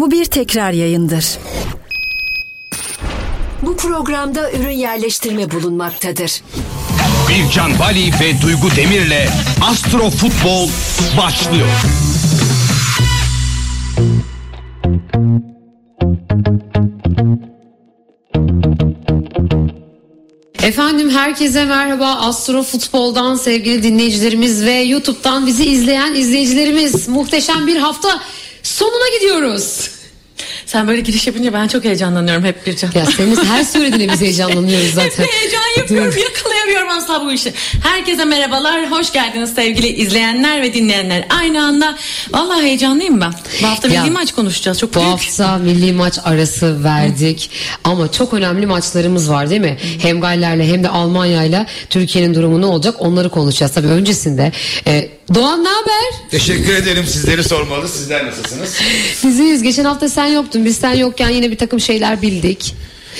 [0.00, 1.38] Bu bir tekrar yayındır.
[3.62, 6.42] Bu programda ürün yerleştirme bulunmaktadır.
[7.28, 9.28] Bircan Bali ve Duygu Demir'le
[9.62, 10.68] Astro Futbol
[11.18, 11.68] başlıyor.
[20.62, 28.20] Efendim herkese merhaba Astro Futbol'dan sevgili dinleyicilerimiz ve YouTube'dan bizi izleyen izleyicilerimiz muhteşem bir hafta
[28.78, 29.90] sonuna gidiyoruz.
[30.66, 32.90] Sen böyle giriş yapınca ben çok heyecanlanıyorum hep bir can.
[32.94, 35.24] Ya senin her söylediğine biz heyecanlanıyoruz zaten.
[35.24, 37.52] Hep heyecan yapıyorum yakalayamıyorum asla bu işi.
[37.82, 41.24] Herkese merhabalar hoş geldiniz sevgili izleyenler ve dinleyenler.
[41.40, 41.96] Aynı anda
[42.30, 43.32] vallahi heyecanlıyım ben.
[43.62, 45.10] Bu hafta Ya, milli maç konuşacağız çok Bu büyük.
[45.10, 47.50] hafta milli maç arası verdik
[47.84, 49.78] ama çok önemli maçlarımız var değil mi?
[50.02, 53.72] Hem Galler'le hem de Almanya'yla Türkiye'nin durumu ne olacak onları konuşacağız.
[53.72, 54.52] Tabii öncesinde
[54.86, 56.30] e, Doğan ne haber?
[56.30, 57.88] Teşekkür ederim sizleri sormalı.
[57.88, 58.76] Sizler nasılsınız?
[59.24, 59.62] Biziz.
[59.62, 60.64] Geçen hafta sen yoktun.
[60.64, 62.74] Biz sen yokken yine bir takım şeyler bildik.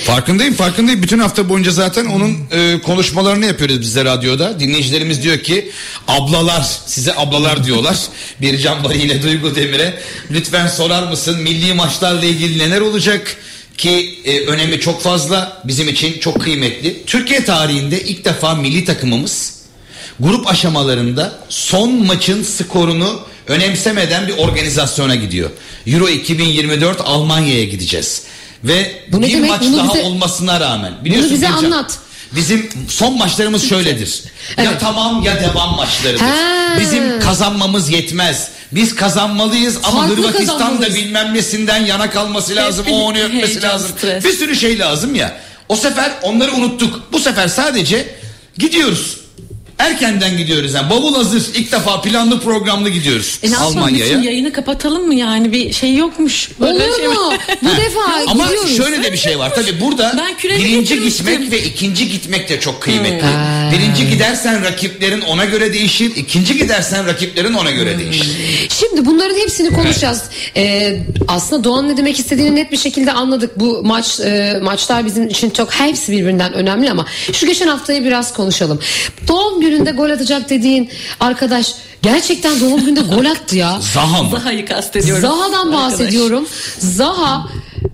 [0.05, 1.03] Farkındayım farkındayım.
[1.03, 4.59] Bütün hafta boyunca zaten onun e, konuşmalarını yapıyoruz biz de radyoda.
[4.59, 5.71] Dinleyicilerimiz diyor ki
[6.07, 7.97] ablalar size ablalar diyorlar.
[8.41, 9.99] Bir Can Bari ile Duygu Demir'e
[10.31, 13.37] lütfen sorar mısın milli maçlarla ilgili neler olacak?
[13.77, 17.05] Ki e, önemi çok fazla bizim için çok kıymetli.
[17.05, 19.58] Türkiye tarihinde ilk defa milli takımımız
[20.19, 25.49] grup aşamalarında son maçın skorunu önemsemeden bir organizasyona gidiyor.
[25.87, 28.21] Euro 2024 Almanya'ya gideceğiz.
[28.63, 29.49] Ve Bu ne bir demek?
[29.49, 30.93] maç Bunu daha bize- olmasına rağmen.
[31.05, 31.97] Biliyorsun bize Gülcan, anlat.
[32.35, 34.23] Bizim son maçlarımız şöyledir.
[34.57, 34.77] Ya Evet.
[34.79, 36.19] tamam ya devam maçlarıdır.
[36.21, 36.75] Ha.
[36.79, 38.47] Bizim kazanmamız yetmez.
[38.71, 40.95] Biz kazanmalıyız ama Farklı Hırvatistan da kazanmalıyız.
[40.95, 42.85] bilmem nesinden yana kalması lazım.
[42.91, 43.91] O onu öpmesi Heyecan, lazım.
[43.97, 44.23] stres.
[44.25, 45.37] Bir sürü şey lazım ya.
[45.69, 47.01] O sefer onları unuttuk.
[47.13, 48.15] Bu sefer sadece
[48.57, 49.17] gidiyoruz.
[49.79, 54.19] Erkenden gidiyoruz yani bavul hazır ilk defa planlı programlı gidiyoruz E ne yapalım bütün Almanya'ya.
[54.19, 56.49] yayını kapatalım mı yani bir şey yokmuş.
[56.59, 57.33] Böyle Olur şey mu?
[57.61, 58.77] Bu defa Ama gidiyoruz.
[58.77, 59.55] şöyle de bir şey var.
[59.55, 63.21] Tabii burada birinci gitmek ve ikinci gitmek de çok kıymetli.
[63.27, 63.71] Hmm.
[63.71, 66.11] Birinci gidersen rakiplerin ona göre değişir.
[66.15, 67.99] ikinci gidersen rakiplerin ona göre Hmm.
[67.99, 68.27] değişir.
[68.69, 70.21] Şimdi bunların hepsini konuşacağız.
[70.57, 73.59] Ee, aslında Doğan ne demek istediğini net bir şekilde anladık.
[73.59, 78.33] Bu maç e, maçlar bizim için çok hepsi birbirinden önemli ama şu geçen haftayı biraz
[78.33, 78.79] konuşalım.
[79.27, 83.77] Doğum gününde gol atacak dediğin arkadaş gerçekten doğum gününde gol attı ya.
[83.93, 84.29] Zaha mı?
[84.31, 85.21] Zaha'yı kastediyorum.
[85.21, 85.91] Zaha'dan Arkadaş.
[85.91, 86.47] bahsediyorum.
[86.79, 87.47] Zaha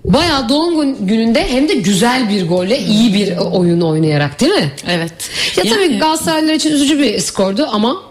[0.06, 4.72] bayağı doğum gün- gününde hem de güzel bir golle iyi bir oyun oynayarak değil mi?
[4.88, 5.12] Evet.
[5.58, 8.02] Ya tabii Yani- Galatasaraylılar için üzücü bir skordu ama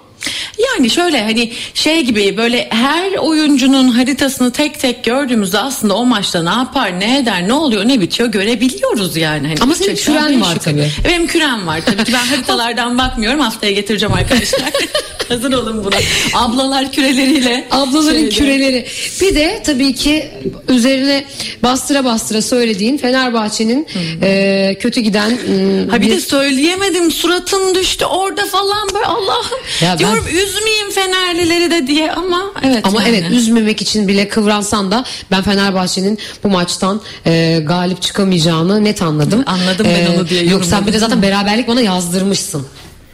[0.58, 6.42] Yani şöyle hani şey gibi böyle her oyuncunun haritasını tek tek gördüğümüzde aslında o maçta
[6.42, 9.46] ne yapar, ne eder, ne oluyor, ne bitiyor görebiliyoruz yani.
[9.48, 10.80] Hani Ama senin küren beş var tabii.
[10.80, 14.60] E, Benim kürem var tabii ki ben haritalardan bakmıyorum haftaya getireceğim arkadaşlar.
[15.28, 15.96] Hazır olun buna.
[16.34, 17.66] Ablalar küreleriyle.
[17.70, 18.86] Ablaların küreleri.
[19.20, 20.28] Bir de tabii ki
[20.68, 21.24] üzerine
[21.62, 23.86] bastıra bastıra söylediğin Fenerbahçe'nin
[24.22, 29.98] e, kötü giden m, Ha bir de söyleyemedim suratım düştü orada falan böyle Allah'ım ben-
[29.98, 33.16] diyorum üzmeyeyim Fenerlileri de diye ama evet ama yani.
[33.16, 39.40] evet üzmemek için bile kıvransan da ben Fenerbahçe'nin bu maçtan e, galip çıkamayacağını net anladım.
[39.40, 42.66] E, Anladım ben onu diye Yok sen bir de zaten beraberlik bana yazdırmışsın.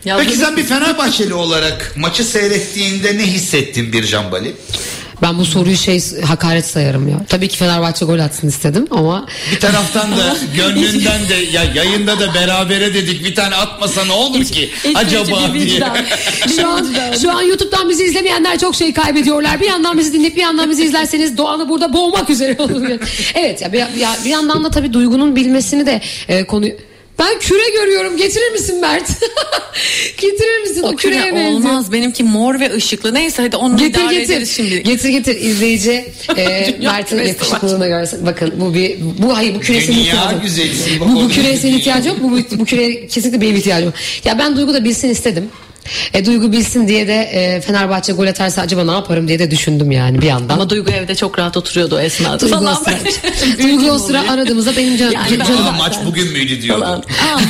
[0.04, 4.54] Ya Peki sen bir Fenerbahçeli olarak maçı seyrettiğinde ne hissettin bir Bali?
[5.22, 7.16] Ben bu soruyu şey hakaret sayarım ya.
[7.28, 12.34] Tabii ki Fenerbahçe gol atsın istedim ama Bir taraftan da gönlünden de ya yayında da
[12.34, 15.80] berabere dedik bir tane atmasa ne olur ki İç acaba bir diye.
[16.56, 16.86] Şu an,
[17.22, 19.60] şu an YouTube'dan bizi izlemeyenler çok şey kaybediyorlar.
[19.60, 22.88] Bir yandan bizi dinleyip bir yandan bizi izlerseniz Doğan'ı burada boğmak üzere olur.
[23.34, 26.66] evet ya bir, ya bir yandan da tabii Duygu'nun bilmesini de e, konu...
[27.20, 28.16] Ben küre görüyorum.
[28.16, 29.08] Getirir misin Mert?
[30.18, 30.82] Getirir misin?
[30.82, 31.52] O, O küreye küre benziyor.
[31.52, 34.32] olmaz benimki mor ve ışıklı neyse hadi onu Getir idare getir.
[34.34, 34.82] ederiz şimdi.
[34.82, 35.90] Getir getir izleyici
[36.36, 38.26] e, Mert'in yakışıklılığına görsün.
[38.26, 40.40] Bakın bu bir bu hayır bu küre senin ihtiyacın.
[40.98, 41.08] yok.
[41.08, 42.18] Bu, bu küreye senin ihtiyacı yok.
[42.22, 43.94] Bu, bu, küreye kesinlikle benim ihtiyacım yok.
[44.24, 45.48] Ya ben Duygu da bilsin istedim.
[46.14, 49.90] E, Duygu bilsin diye de e, Fenerbahçe gol atarsa acaba ne yaparım diye de düşündüm
[49.90, 50.54] yani bir yandan.
[50.54, 52.40] Ama Duygu evde çok rahat oturuyordu o esnada.
[52.40, 52.94] Duygu o falan sıra.
[53.62, 55.66] Duygu o sıra aradığımızda benim can, Yani canım.
[55.66, 56.84] Aa, maç bugün müydü diyordu.
[56.84, 57.04] Aman.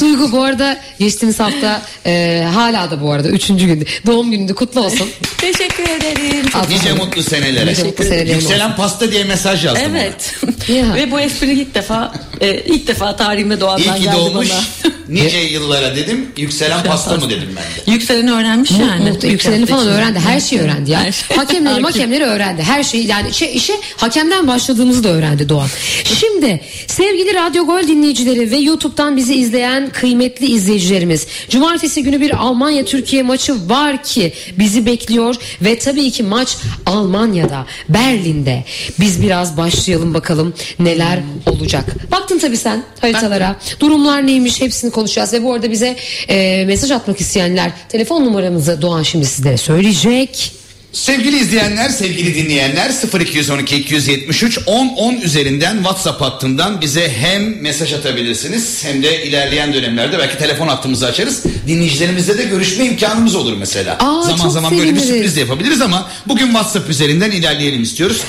[0.00, 3.84] Duygu bu arada geçtiğimiz hafta e, hala da bu arada üçüncü gündü.
[4.06, 5.08] Doğum gününde kutlu olsun.
[5.38, 6.46] Teşekkür ederim.
[6.54, 7.70] Al Nice mutlu senelere.
[7.72, 9.82] Nice mutlu senelerin Yükselen pasta diye mesaj yazdım.
[9.96, 10.34] Evet.
[10.68, 13.60] Ve bu espri ilk defa e, ilk defa tarihimde ona.
[13.60, 14.50] doğandan İyi ki geldi doğmuş.
[14.50, 14.92] bana.
[15.08, 16.26] Nice yıllara dedim.
[16.36, 17.90] Yükselen pasta mı dedim ben de.
[17.90, 19.10] Yükseleni öğrenmiş Mu- yani.
[19.10, 20.18] muhte- yükseleni falan öğrendi.
[20.18, 21.00] Her şeyi öğrendi ya.
[21.00, 21.36] Her şey.
[21.36, 22.62] Hakemleri hakemleri öğrendi.
[22.62, 25.68] Her şeyi yani işe, işe hakemden başladığımızı da öğrendi Doğan.
[26.04, 31.26] Şimdi sevgili Radyo Gol dinleyicileri ve YouTube'dan bizi izleyen kıymetli izleyicilerimiz.
[31.50, 36.56] Cumartesi günü bir Almanya Türkiye maçı var ki bizi bekliyor ve tabii ki maç
[36.86, 38.64] Almanya'da, Berlin'de.
[39.00, 41.84] Biz biraz başlayalım bakalım neler olacak.
[42.12, 43.56] Baktın tabii sen haritalara.
[43.80, 45.96] Durumlar neymiş hepsini konuşacağız ve bu arada bize
[46.28, 50.52] e, mesaj atmak isteyenler telefon numaramızı Doğan şimdi sizlere söyleyecek.
[50.92, 58.84] Sevgili izleyenler, sevgili dinleyenler 0212 273 10 10 üzerinden WhatsApp hattından bize hem mesaj atabilirsiniz
[58.84, 61.42] hem de ilerleyen dönemlerde belki telefon hattımızı açarız.
[61.66, 63.98] Dinleyicilerimizle de görüşme imkanımız olur mesela.
[64.00, 65.08] Aa, zaman zaman böyle bir seviniriz.
[65.08, 68.20] sürpriz de yapabiliriz ama bugün WhatsApp üzerinden ilerleyelim istiyoruz.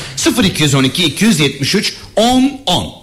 [0.44, 3.03] 0212 273 10 10.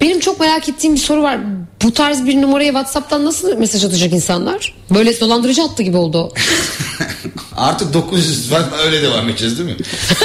[0.00, 1.38] Benim çok merak ettiğim bir soru var.
[1.82, 4.74] Bu tarz bir numaraya WhatsApp'tan nasıl mesaj atacak insanlar?
[4.94, 6.32] Böyle dolandırıcı attı gibi oldu.
[7.56, 9.76] Artık 900 var öyle devam edeceğiz değil mi?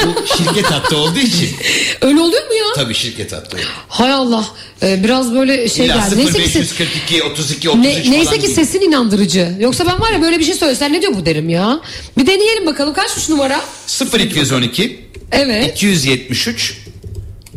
[0.06, 1.50] Bu şirket hattı olduğu için.
[2.02, 2.66] Öyle oluyor mu ya?
[2.76, 3.58] Tabii şirket hattı.
[3.88, 4.46] Hay Allah.
[4.84, 6.18] Ee, biraz böyle şey İlla geldi.
[6.18, 8.56] Neyse ki, ses, 0542 32 33 ne, falan neyse ki değil.
[8.56, 9.56] sesin inandırıcı.
[9.60, 11.80] Yoksa ben var ya böyle bir şey söylesen ne diyor bu derim ya.
[12.18, 13.62] Bir deneyelim bakalım kaçmış numara?
[14.20, 15.72] 0212 Evet.
[15.72, 16.78] 273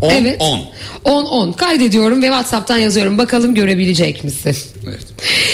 [0.01, 0.37] 10 evet.
[0.41, 0.61] 10.
[1.05, 3.19] 10 10 kaydediyorum ve WhatsApp'tan yazıyorum.
[3.19, 4.57] Bakalım görebilecek misin?
[4.89, 5.01] Evet.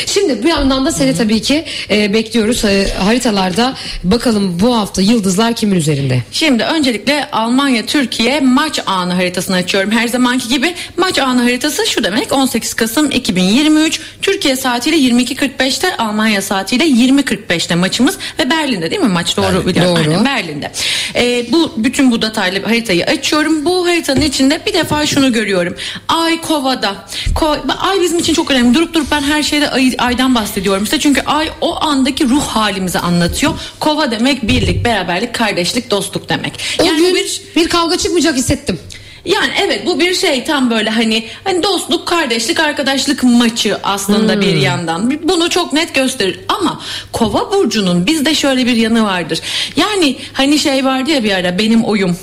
[0.06, 3.74] Şimdi bir yandan da seni tabii ki e, bekliyoruz E, haritalarda.
[4.04, 6.22] Bakalım bu hafta yıldızlar kimin üzerinde?
[6.32, 9.90] Şimdi öncelikle Almanya Türkiye maç anı haritasını açıyorum.
[9.90, 16.42] Her zamanki gibi maç anı haritası şu demek 18 Kasım 2023 Türkiye saatiyle 22.45'te Almanya
[16.42, 19.66] saatiyle 20.45'te maçımız ve Berlin'de değil mi maç doğru Berlin.
[19.66, 19.96] biliyorum.
[19.96, 20.10] Doğru.
[20.10, 20.72] Aynen, Berlin'de.
[21.14, 23.64] Ee, bu bütün bu detaylı haritayı açıyorum.
[23.64, 25.76] Bu haritanın içinde bir defa şunu görüyorum.
[26.08, 26.94] Ay kovada.
[27.34, 28.74] Ko- ay bizim için çok önemli.
[28.74, 31.00] Durup durup ben her şeyde ay, aydan bahsediyorum size.
[31.00, 33.52] Çünkü ay o andaki ruh halimizi anlatıyor.
[33.80, 36.52] Kova demek birlik, beraberlik, kardeşlik, dostluk demek.
[36.80, 37.42] O Yani gün bir...
[37.56, 38.78] bir kavga çıkmayacak hissettim.
[39.24, 44.56] yani evet bu bir şey tam böyle hani hani dostluk, kardeşlik, arkadaşlık maçı aslında bir
[44.56, 45.28] yandan.
[45.28, 46.80] Bunu çok net gösterir ama
[47.12, 49.40] Kova burcunun bizde şöyle bir yanı vardır.
[49.76, 52.16] Yani hani şey vardı ya bir ara benim oyum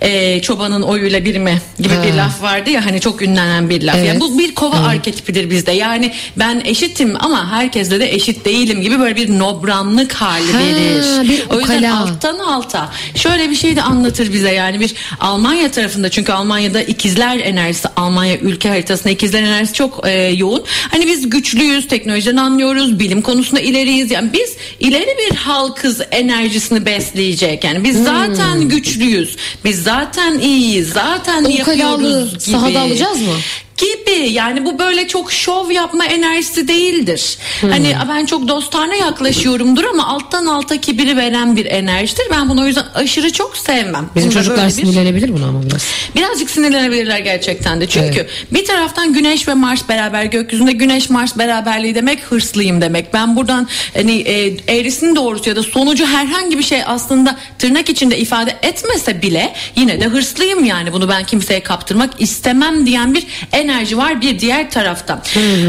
[0.00, 2.16] e, çobanın oyuyla bir mi gibi bir Ha.
[2.16, 3.96] laf vardı ya hani çok ünlenen bir laf.
[3.96, 4.08] Evet.
[4.08, 5.72] Yani bu bir kova arketipidir bizde.
[5.72, 11.28] Yani ben eşitim ama herkesle de eşit değilim gibi böyle bir nobranlık hali Ha, verir.
[11.28, 16.10] bir o yüzden alttan alta şöyle bir şey de anlatır bize yani bir Almanya tarafında
[16.10, 20.62] çünkü Almanya'da ikizler enerjisi Almanya ülke haritasında ikizler enerjisi çok e, yoğun.
[20.90, 24.10] Hani biz güçlüyüz, teknolojiden anlıyoruz, bilim konusunda ileriyiz.
[24.10, 27.64] Yani biz ileri bir halkız enerjisini besleyecek.
[27.64, 29.36] Yani biz zaten güçlüyüz.
[29.64, 29.93] Biz zaten
[30.38, 30.88] iyiyiz.
[30.92, 32.40] Zaten O yapıyoruz gibi.
[32.40, 33.34] sahada alacağız mı?
[33.76, 37.38] Gibi yani bu böyle çok şov yapma enerjisi değildir.
[37.60, 42.24] Hani ben çok dostane yaklaşıyorumdur ama alttan alta kibiri veren bir enerjidir.
[42.30, 44.10] Ben bunu o yüzden aşırı çok sevmem.
[44.16, 45.86] Bizim Bunda çocuklar bir- sinirlenebilir buna ama biraz.
[46.16, 47.86] Birazcık sinirlenebilirler gerçekten de.
[47.86, 53.14] Çünkü bir taraftan Güneş ve Mars beraber gökyüzünde Güneş Mars beraberliği demek hırslıyım demek.
[53.14, 58.18] Ben buradan hani e, eğrisini doğrusu ya da sonucu herhangi bir şey aslında tırnak içinde
[58.18, 63.63] ifade etmese bile yine de hırslıyım yani bunu ben kimseye kaptırmak istemem diyen bir enerji
[63.96, 65.22] var bir diğer tarafta.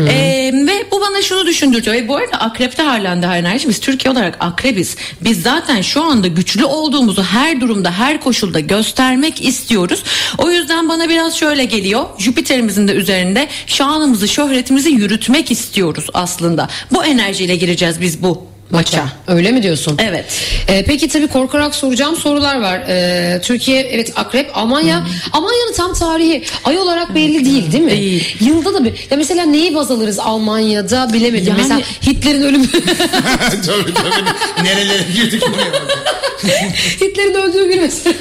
[0.09, 1.97] E, ve bu bana şunu düşündürtüyor.
[1.97, 3.69] Ve bu arada akrepte halen daha enerji.
[3.69, 4.95] Biz Türkiye olarak akrebiz.
[5.21, 10.03] Biz zaten şu anda güçlü olduğumuzu her durumda her koşulda göstermek istiyoruz.
[10.37, 12.05] O yüzden bana biraz şöyle geliyor.
[12.17, 16.69] Jüpiter'imizin de üzerinde şanımızı şöhretimizi yürütmek istiyoruz aslında.
[16.91, 19.05] Bu enerjiyle gireceğiz biz bu maça.
[19.27, 19.97] Öyle mi diyorsun?
[20.03, 20.25] Evet.
[20.67, 22.81] Ee, peki tabii korkarak soracağım sorular var.
[22.87, 25.03] Ee, Türkiye evet akrep Almanya.
[25.33, 27.91] Almanya'nın tam tarihi ay olarak belli değil değil mi?
[27.91, 28.37] Değil.
[28.39, 28.93] Yılda da bir.
[29.11, 31.47] Ya mesela neyi baz alırız Almanya'da bilemedim.
[31.47, 32.67] Yani- Mesela Hitler'in ölümü.
[33.65, 34.63] tabii tabii.
[34.63, 35.43] Nerelere girdik.
[37.01, 38.15] Hitler'in öldüğü gün mesela.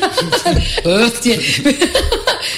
[0.85, 1.41] Öf diye.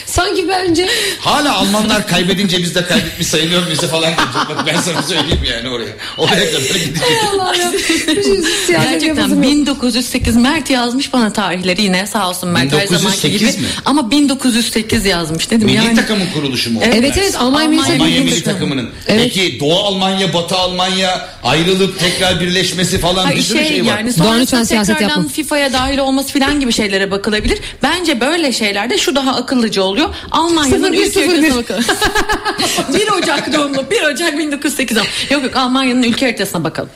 [0.07, 0.89] Sanki bence
[1.21, 4.13] Hala Almanlar kaybedince biz de kaybetmiş sayılıyor muyuz falan.
[4.49, 5.97] Bak ben sana söyleyeyim yani oraya.
[6.19, 7.03] Oraya kadar gidecek.
[7.35, 7.73] Allah ya.
[7.79, 9.53] Şey, Gerçekten yapasım yok.
[9.53, 13.63] 1908 Mert yazmış bana tarihleri yine sağ olsun Mert her zamanki 1908 gibi.
[13.63, 13.69] mi?
[13.85, 15.97] Ama 1908 yazmış dedim Milli yani.
[15.97, 16.81] takımın kuruluşu mu?
[16.83, 16.85] o?
[16.87, 18.05] Evet evet Almanya milli Almanya takımı.
[18.05, 18.53] Almanya milli takım.
[18.61, 18.91] takımının.
[19.07, 19.23] Evet.
[19.35, 23.87] Peki Doğu Almanya, Batı Almanya ayrılıp tekrar birleşmesi falan Hayır, bir sürü şey, var.
[23.99, 25.29] yani sonrasında lütfen siyaset tekrardan.
[25.29, 27.59] FIFA'ya dahil olması filan gibi şeylere bakılabilir.
[27.83, 30.09] Bence böyle şeylerde şu daha akıllıca oluyor.
[30.31, 31.27] Almanya'nın 01, ülke 01.
[31.29, 31.85] haritasına bakalım.
[32.95, 36.91] 1 Ocak doğumlu 1 Ocak 1908 Yok yok Almanya'nın ülke haritasına bakalım.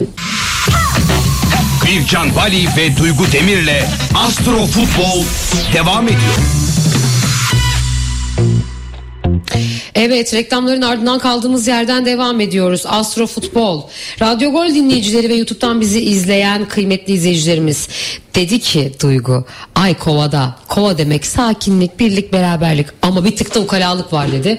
[1.91, 3.83] Bircan Bali ve Duygu Demir'le
[4.15, 5.25] Astro Futbol
[5.75, 6.37] devam ediyor.
[9.95, 12.83] Evet reklamların ardından kaldığımız yerden devam ediyoruz.
[12.87, 13.83] Astro Futbol.
[14.21, 17.89] Radyo Gol dinleyicileri ve YouTube'dan bizi izleyen kıymetli izleyicilerimiz
[18.35, 19.45] dedi ki Duygu
[19.75, 24.59] ay kovada kova demek sakinlik birlik beraberlik ama bir tık da ukalalık var dedi.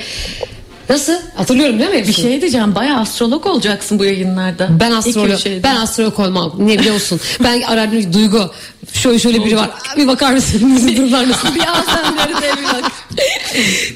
[0.90, 1.14] Nasıl?
[1.36, 2.08] Hatırlıyorum değil mi?
[2.08, 4.68] Bir şey diyeceğim bayağı astrolog olacaksın bu yayınlarda.
[4.80, 5.64] Ben astrolog, şeyde.
[5.64, 6.54] ben astrolog olmam.
[6.58, 7.20] Ne biliyor musun?
[7.44, 8.52] ben arardım Duygu.
[8.94, 9.70] Şöyle şöyle biri var.
[9.98, 10.76] Bir bakar mısın?
[10.76, 11.56] Bizim durumlar nasıl?
[11.56, 12.92] bir an sen bir bak.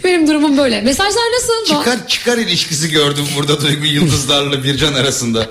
[0.03, 0.81] Benim durumum böyle.
[0.81, 1.65] Mesajlar nasıl?
[1.65, 5.47] Çıkar çıkar ilişkisi gördüm burada Duygu Yıldızlar'la Bircan arasında.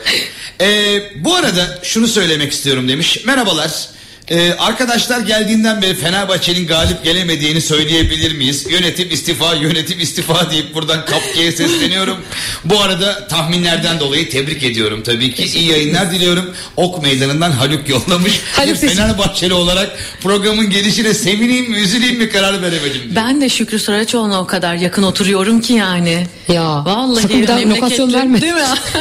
[0.61, 3.25] Ee, bu arada şunu söylemek istiyorum demiş.
[3.25, 3.71] Merhabalar.
[4.31, 8.67] Ee, arkadaşlar geldiğinden beri Fenerbahçe'nin galip gelemediğini söyleyebilir miyiz?
[8.71, 12.17] Yönetim istifa, yönetim istifa deyip buradan Kapki'ye sesleniyorum.
[12.65, 15.45] Bu arada tahminlerden dolayı tebrik ediyorum tabii ki.
[15.59, 16.55] İyi yayınlar diliyorum.
[16.77, 18.41] Ok Meydanı'ndan Haluk yollamış.
[18.53, 19.91] Haluk Bir Fenerbahçeli olarak
[20.23, 23.03] programın gelişine sevineyim mi, üzüleyim mi karar veremedim.
[23.03, 23.17] diyor.
[23.17, 26.27] Ben de Şükrü Saraçoğlu'na o kadar yakın oturuyorum ki yani.
[26.49, 28.41] Ya, Vallahi sakın bir daha lokasyon verme.
[28.41, 28.61] Değil mi?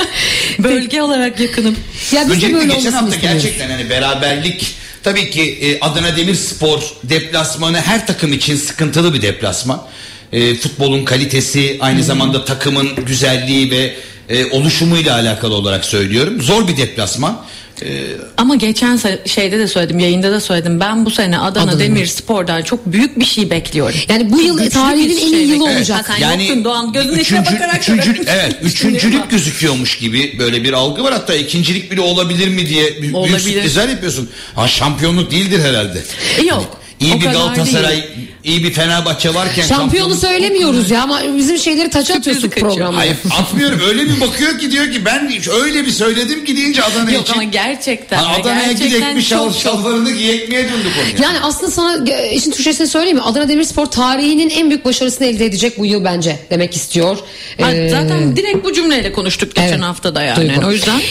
[0.60, 1.75] Bölge olarak yakınım.
[2.12, 6.93] Ya biz de Öncelikle böyle geçen hafta gerçekten hani beraberlik tabii ki e, Adana Demirspor
[7.03, 9.83] deplasmanı her takım için sıkıntılı bir deplasman.
[10.31, 13.93] E, futbolun kalitesi aynı zamanda takımın güzelliği ve
[14.29, 16.41] e, oluşumuyla alakalı olarak söylüyorum.
[16.41, 17.45] Zor bir deplasman.
[17.85, 18.03] E,
[18.37, 20.79] Ama geçen şeyde de söyledim, yayında da söyledim.
[20.79, 23.95] Ben bu sene Adana, Adana Demirspor'dan çok büyük bir şey bekliyorum.
[24.09, 26.09] Yani bu yıl tarihinin en iyi şey yılı olacak.
[26.09, 30.73] Ha, sen yoktun Doğan gözünün içine üçüncü- bakarak üçüncü- evet üçüncülük gözüküyormuş gibi böyle bir
[30.73, 33.39] algı var hatta ikincilik bile olabilir mi diye büyük, Olabilir.
[33.39, 34.29] sürprizler yapıyorsun.
[34.55, 36.03] Ha şampiyonluk değildir herhalde.
[36.39, 36.82] E, Yok.
[37.03, 38.03] İyi o bir Galatasaray, değil.
[38.43, 42.98] iyi bir Fenerbahçe varken Şampiyonu söylemiyoruz ya ama bizim şeyleri taça atıyorsun programda.
[42.98, 45.31] Hayır atmıyorum öyle bir bakıyor ki diyor ki ben
[45.63, 47.33] öyle bir söyledim ki deyince Adana Yok için.
[47.33, 48.17] ama gerçekten.
[48.17, 51.24] Ha, Adana'ya gerçekten gidecek bir şal, şalvarını giyekmeye döndü konu.
[51.24, 53.24] Yani aslında sana e, işin Türkçesini söyleyeyim mi?
[53.24, 57.17] Adana Demirspor tarihinin en büyük başarısını elde edecek bu yıl bence demek istiyor.
[57.62, 59.81] Ha, Ee, Zaten direkt bu cümleyle konuştuk geçen evet.
[59.81, 60.50] hafta da yani.
[60.50, 60.67] Duygu.
[60.67, 61.01] O yüzden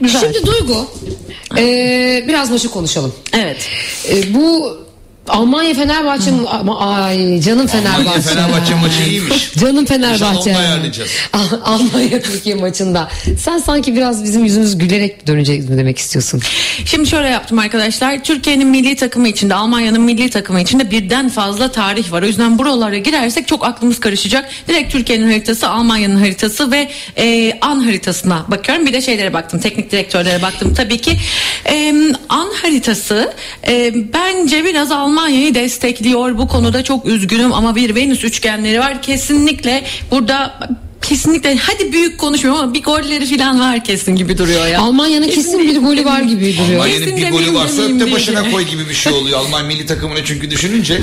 [0.00, 0.20] güzel.
[0.20, 0.86] Şimdi Duygu
[1.58, 3.14] e, biraz maçı konuşalım.
[3.32, 3.68] evet.
[4.08, 4.78] E, bu
[5.28, 6.48] Almanya Fenerbahçe mi?
[6.48, 8.00] Ama ay canım Fenerbahçe.
[8.00, 9.52] Almanya Fenerbahçe maçı iyiymiş.
[9.60, 9.86] Canım İnşallah
[10.18, 10.54] Fenerbahçe.
[10.54, 11.10] da ayarlayacağız.
[11.32, 13.08] Al- Almanya Türkiye maçında.
[13.38, 16.40] Sen sanki biraz bizim yüzümüz gülerek dönecek mi demek istiyorsun?
[16.84, 18.24] Şimdi şöyle yaptım arkadaşlar.
[18.24, 22.22] Türkiye'nin milli takımı içinde, Almanya'nın milli takımı içinde birden fazla tarih var.
[22.22, 24.48] O yüzden buralara girersek çok aklımız karışacak.
[24.68, 28.86] Direkt Türkiye'nin haritası, Almanya'nın haritası ve e, an haritasına bakıyorum.
[28.86, 30.74] Bir de şeylere baktım, teknik direktörlere baktım.
[30.74, 31.16] Tabii ki
[31.66, 31.94] e,
[32.28, 33.32] an haritası
[33.68, 36.38] e, bence biraz Almanya'yı destekliyor.
[36.38, 39.02] Bu konuda çok üzgünüm ama bir Venüs üçgenleri var.
[39.02, 40.58] Kesinlikle burada
[41.02, 44.80] kesinlikle hadi büyük konuşmuyorum ama bir golleri falan var kesin gibi duruyor ya.
[44.80, 46.80] Almanya'nın kesin bir golü var gibi duruyor.
[46.80, 48.16] Almanya'nın Kesin bir golü varsa demeyeyim öp de diye.
[48.16, 49.38] başına koy gibi bir şey oluyor.
[49.38, 51.00] Alman milli takımını çünkü düşününce.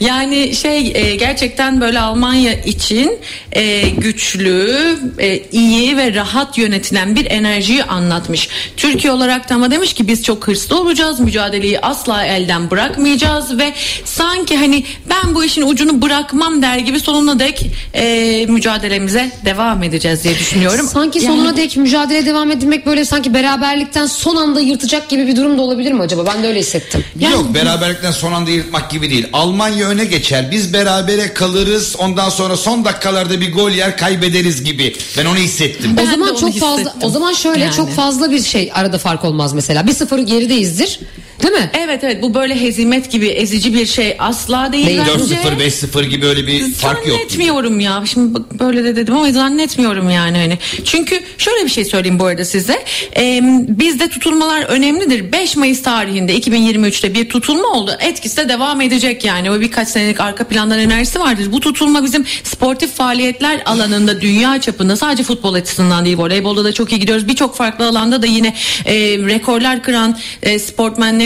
[0.00, 3.18] Yani şey e, gerçekten böyle Almanya için
[3.52, 8.48] e, güçlü, e, iyi ve rahat yönetilen bir enerjiyi anlatmış.
[8.76, 13.72] Türkiye olarak da ama demiş ki biz çok hırslı olacağız, mücadeleyi asla elden bırakmayacağız ve
[14.04, 20.24] sanki hani ben bu işin ucunu bırakmam der gibi sonuna dek e, mücadelemize devam edeceğiz
[20.24, 20.86] diye düşünüyorum.
[20.92, 25.36] Sanki Yani- sonuna dek mücadele devam edilmek böyle sanki beraberlikten son anda yırtacak gibi bir
[25.36, 26.26] durum da olabilir mi acaba?
[26.26, 27.04] Ben de öyle hissettim.
[27.20, 29.26] Yok beraberlikten son anda yırtmak gibi değil.
[29.32, 30.50] Almanya öne geçer.
[30.50, 31.96] Biz berabere kalırız.
[31.98, 34.96] Ondan sonra son dakikalarda bir gol yer kaybederiz gibi.
[35.18, 35.96] Ben onu hissettim.
[35.96, 37.00] Ben o zaman çok fazla hissettim.
[37.02, 37.74] o zaman şöyle Yani.
[37.74, 39.86] çok fazla bir şey arada fark olmaz mesela.
[39.86, 41.00] Bir sıfır gerideyizdir.
[41.42, 41.70] Değil mi?
[41.74, 45.00] Evet evet bu böyle hezimet gibi ezici bir şey asla değil, Değil.
[45.00, 45.34] bence.
[45.34, 47.16] 4-0 5-0 gibi öyle bir fark yok.
[47.16, 48.04] Zannetmiyorum ya.
[48.06, 50.58] Şimdi bak böyle de dedim ama zannetmiyorum yani hani.
[50.84, 52.84] Çünkü şöyle bir şey söyleyeyim bu arada size.
[53.16, 55.32] Ee, bizde tutulmalar önemlidir.
[55.32, 57.96] 5 Mayıs tarihinde 2023'te bir tutulma oldu.
[58.00, 59.50] Etkisi de devam edecek yani.
[59.50, 61.52] O birkaç senelik arka plandan enerjisi vardır.
[61.52, 66.92] Bu tutulma bizim sportif faaliyetler alanında dünya çapında sadece futbol açısından değil voleybolda da çok
[66.92, 67.28] iyi gidiyoruz.
[67.28, 68.54] Birçok farklı alanda da yine
[68.84, 70.58] e, rekorlar kıran e,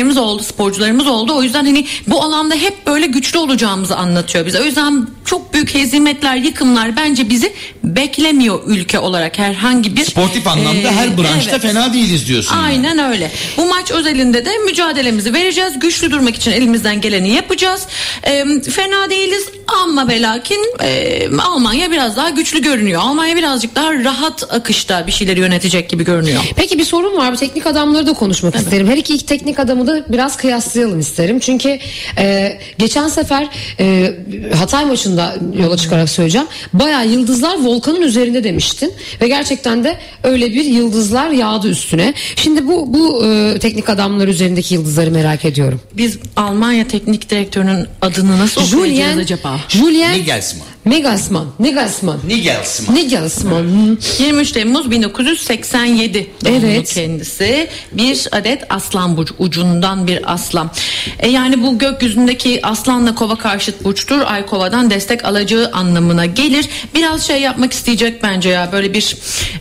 [0.03, 1.35] sportmenlerimiz oldu, sporcularımız oldu.
[1.37, 4.61] O yüzden hani bu alanda hep böyle güçlü olacağımızı anlatıyor bize.
[4.61, 7.53] O yüzden çok büyük hezimetler, yıkımlar bence bizi
[7.85, 11.63] beklemiyor ülke olarak herhangi bir Sportif anlamda e, her branşta evet.
[11.63, 12.55] fena değiliz diyorsun.
[12.57, 12.67] yani.
[12.67, 13.31] Aynen öyle.
[13.57, 15.79] Bu maç özelinde de mücadelemizi vereceğiz.
[15.79, 17.87] Güçlü durmak için elimizden geleni yapacağız.
[18.23, 19.45] Ee, fena değiliz
[19.83, 23.03] ama ve lakin e, Almanya biraz daha güçlü görünüyor.
[23.03, 26.43] Almanya birazcık daha rahat akışta bir şeyleri yönetecek gibi görünüyor.
[26.57, 27.33] Peki bir sorun var.
[27.33, 28.89] Bu teknik adamları da konuşmak isterim.
[28.89, 31.39] Her iki teknik adamı da biraz kıyaslayalım isterim.
[31.39, 31.79] Çünkü
[32.19, 33.49] e, geçen sefer
[33.81, 34.15] e,
[34.55, 36.47] Hatay maçında yola çıkarak söyleyeceğim.
[36.73, 38.93] Bayağı yıldızlar volkanın üzerinde demiştin.
[39.21, 42.15] Ve gerçekten de öyle bir yıldızlar yağdı üstüne.
[42.37, 45.81] Şimdi bu bu e, teknik adamlar üzerindeki yıldızları merak ediyorum.
[45.93, 49.61] Biz Almanya teknik direktörünün adını nasıl okuyacağız Julien, acaba?
[49.69, 50.72] Julien Nagelsmann.
[50.85, 51.47] Megasman.
[51.61, 52.19] Negasman.
[52.29, 52.97] Nigelsmann.
[52.97, 53.99] Negasman.
[54.19, 56.95] 23 Temmuz 1987 doğumlu Evet.
[56.95, 57.69] kendisi.
[57.93, 60.71] Bir adet aslan burcu ucundan bir aslan.
[61.19, 64.21] E yani bu gökyüzündeki aslanla kova karşıt burçtur.
[64.27, 66.69] Ay kovadan destek alacağı anlamına gelir.
[66.95, 69.17] Biraz şey yapmak isteyecek bence ya böyle bir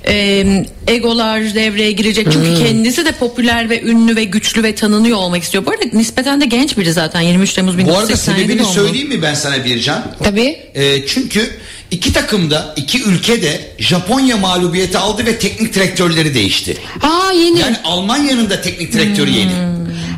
[0.07, 2.27] e, egolar devreye girecek.
[2.33, 2.65] Çünkü Hmm.
[2.65, 5.65] kendisi de popüler ve ünlü ve güçlü ve tanınıyor olmak istiyor.
[5.65, 8.73] Bu arada nispeten de genç biri zaten 23 Temmuz Bu arada 1987 sebebini doğumlu.
[8.73, 10.03] söyleyeyim mi ben sana Bircan?
[10.23, 10.59] Tabii.
[10.75, 11.60] Ee, çünkü
[11.91, 16.77] iki takımda iki ülkede Japonya mağlubiyeti aldı ve teknik direktörleri değişti.
[17.01, 17.60] Aa yeni.
[17.60, 19.51] Yani Almanya'nın da teknik direktörü yeni.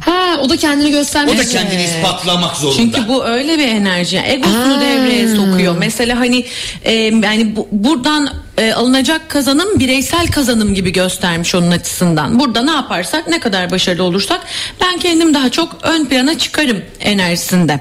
[0.05, 1.33] Ha o da kendini göstermiş.
[1.33, 2.77] O da kendini ispatlamak zorunda.
[2.77, 4.21] Çünkü bu öyle bir enerji.
[4.25, 5.75] Egosunu devreye sokuyor.
[5.77, 6.45] Mesela hani
[6.83, 12.39] e, yani bu, buradan e, alınacak kazanım bireysel kazanım gibi göstermiş onun açısından.
[12.39, 14.41] Burada ne yaparsak ne kadar başarılı olursak
[14.81, 17.79] ben kendim daha çok ön plana çıkarım enerjisinde.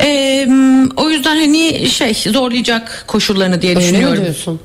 [0.00, 0.48] E,
[0.96, 4.24] o yüzden hani şey zorlayacak koşullarını diye Öyle düşünüyorum.
[4.24, 4.60] diyorsun?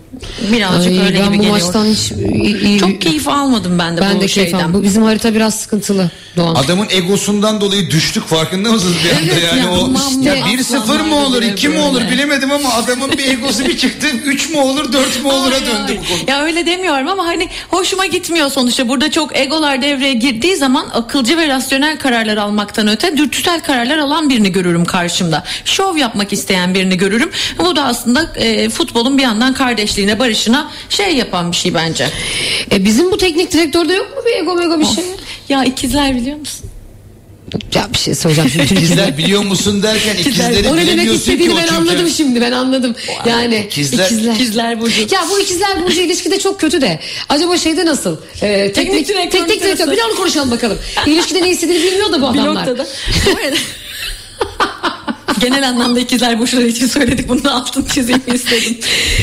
[0.51, 1.51] Birazcık Ay, öyle ben gibi bu geliyor.
[1.53, 4.59] maçtan hiç iyi- Çok keyif almadım ben de ben bu de keyif şeyden.
[4.63, 4.73] aldım.
[4.73, 6.55] Bu bizim harita biraz sıkıntılı Doğan.
[6.55, 10.39] Adamın egosundan dolayı düştük farkında mısınız bir anda Evet yani ya, o aman ya be,
[10.39, 14.49] 1-0 mı olur aslanlar 2 mi olur bilemedim ama adamın bir egosu bir çıktı 3
[14.49, 16.19] mü olur 4 Ay, döndü bu konu.
[16.27, 18.89] Ya öyle demiyorum ama hani hoşuma gitmiyor sonuçta.
[18.89, 24.29] Burada çok egolar devreye girdiği zaman akılcı ve rasyonel kararlar almaktan öte dürtüsel kararlar alan
[24.29, 25.43] birini görürüm karşımda.
[25.65, 27.31] Şov yapmak isteyen birini görürüm.
[27.59, 32.07] Bu da aslında e, futbolun bir yandan kardeşliğine, barışına şey yapan bir şey bence.
[32.71, 35.03] E, bizim bu teknik direktörde yok mu bir ego mego bir şey?
[35.49, 36.69] Ya ikizler biliyor musun?
[37.75, 38.73] Ya bir şey söyleyeceğim şimdi.
[38.73, 42.95] İkizler biliyor musun derken ikizleri o ne demek istediğini ben anladım şimdi ben anladım.
[43.25, 45.01] Yani İkizler- İkizler burcu.
[45.01, 46.99] Ya bu ikizler burcu ilişki de çok kötü de.
[47.29, 48.17] Acaba şeyde nasıl?
[48.41, 49.91] Ee, teknik, direktör teknik direktör.
[49.91, 50.77] Bir de onu konuşalım bakalım.
[51.07, 52.67] İlişkide ne istediğini bilmiyor da bu Bir adamlar.
[52.67, 52.87] noktada.
[55.39, 57.29] Genel anlamda ikizler burçları için söyledik.
[57.29, 58.77] Bunun altını çizeyim istedim.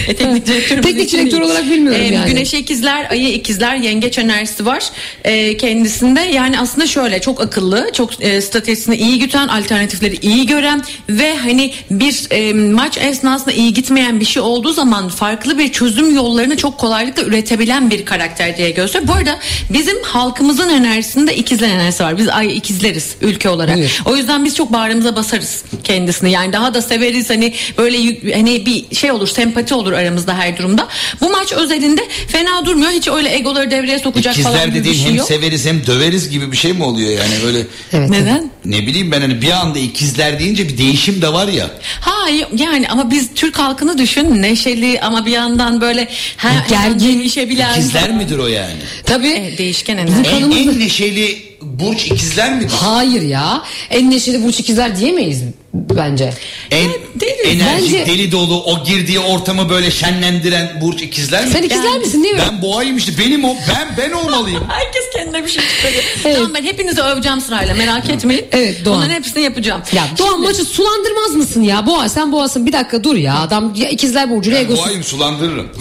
[0.08, 2.30] E, teknik direktörümüz Teknik direktör olarak bilmiyorum yani.
[2.30, 4.84] Güneş ikizler, ayı ikizler, yengeç enerjisi var
[5.24, 6.20] e, kendisinde.
[6.20, 11.72] Yani aslında şöyle çok akıllı, çok e, stratejisini iyi güten, alternatifleri iyi gören ve hani
[11.90, 16.78] bir e, maç esnasında iyi gitmeyen bir şey olduğu zaman farklı bir çözüm yollarını çok
[16.78, 19.08] kolaylıkla üretebilen bir karakter diye gösteriyor.
[19.08, 19.38] Bu arada
[19.70, 22.18] bizim halkımızın enerjisinde ikizler enerjisi var.
[22.18, 23.78] Biz ay ikizleriz ülke olarak.
[23.78, 24.00] Evet.
[24.04, 25.64] O yüzden biz çok bağrımıza basarız
[25.94, 26.30] kendisini.
[26.32, 27.98] Yani daha da severiz hani böyle
[28.34, 30.88] hani bir şey olur, sempati olur aramızda her durumda.
[31.20, 32.90] Bu maç özelinde fena durmuyor.
[32.92, 35.28] Hiç öyle egoları devreye sokacak falan İkizler gibi bir şey hem yok.
[35.28, 37.58] severiz hem döveriz gibi bir şey mi oluyor yani böyle
[37.92, 38.10] Evet.
[38.10, 38.50] Neden?
[38.64, 41.70] ne bileyim ben hani bir anda ikizler deyince bir değişim de var ya.
[42.00, 47.18] Ha yani ama biz Türk halkını düşün neşeli ama bir yandan böyle her, Gergin.
[47.18, 47.72] değişebilen.
[47.74, 48.74] İkizler midir o yani?
[49.06, 49.28] Tabii.
[49.28, 50.30] E, değişken enerji.
[50.30, 52.72] En, en neşeli burç ikizler midir?
[52.80, 53.62] Hayır ya.
[53.90, 55.42] En neşeli burç ikizler diyemeyiz
[55.74, 56.32] bence.
[56.70, 57.60] En deriz.
[57.62, 61.50] enerjik Bence- deli dolu o girdiği ortamı böyle şenlendiren burç ikizler mi?
[61.52, 62.40] Sen ikizler Yani- misin değil mi?
[62.50, 64.62] Ben boğayım işte benim o ben ben olmalıyım.
[64.68, 66.02] Herkes kendine bir şey çıkarıyor.
[66.24, 66.36] Evet.
[66.36, 68.44] Tamam ben hepinizi öveceğim sırayla merak etmeyin.
[68.52, 68.96] Evet, Doğan.
[68.98, 69.82] Onların hepsini yapacağım.
[69.92, 71.86] Ya Doğan Şimdi- maçı sulandırmaz mısın ya?
[71.86, 73.38] Boğa sen boğasın bir dakika dur ya.
[73.38, 74.82] Adam ya ikizler burcuyla Ben egosu.
[74.82, 75.68] boğayım sulandırırım.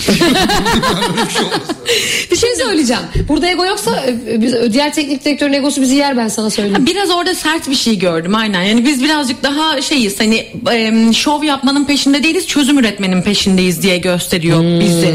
[1.27, 1.43] Bir şey.
[2.31, 3.01] Bir şey söyleyeceğim.
[3.27, 6.85] Burada ego yoksa e, biz- diğer teknik direktörün egosu bizi yer ben sana söyleyeyim.
[6.87, 8.63] Biraz orada sert bir şey gördüm aynen.
[8.63, 13.97] Yani biz birazcık daha şeyiz hani e, şov yapmanın peşinde değiliz çözüm üretmenin peşindeyiz diye
[13.97, 14.79] gösteriyor Hmm.
[14.79, 15.13] bizi.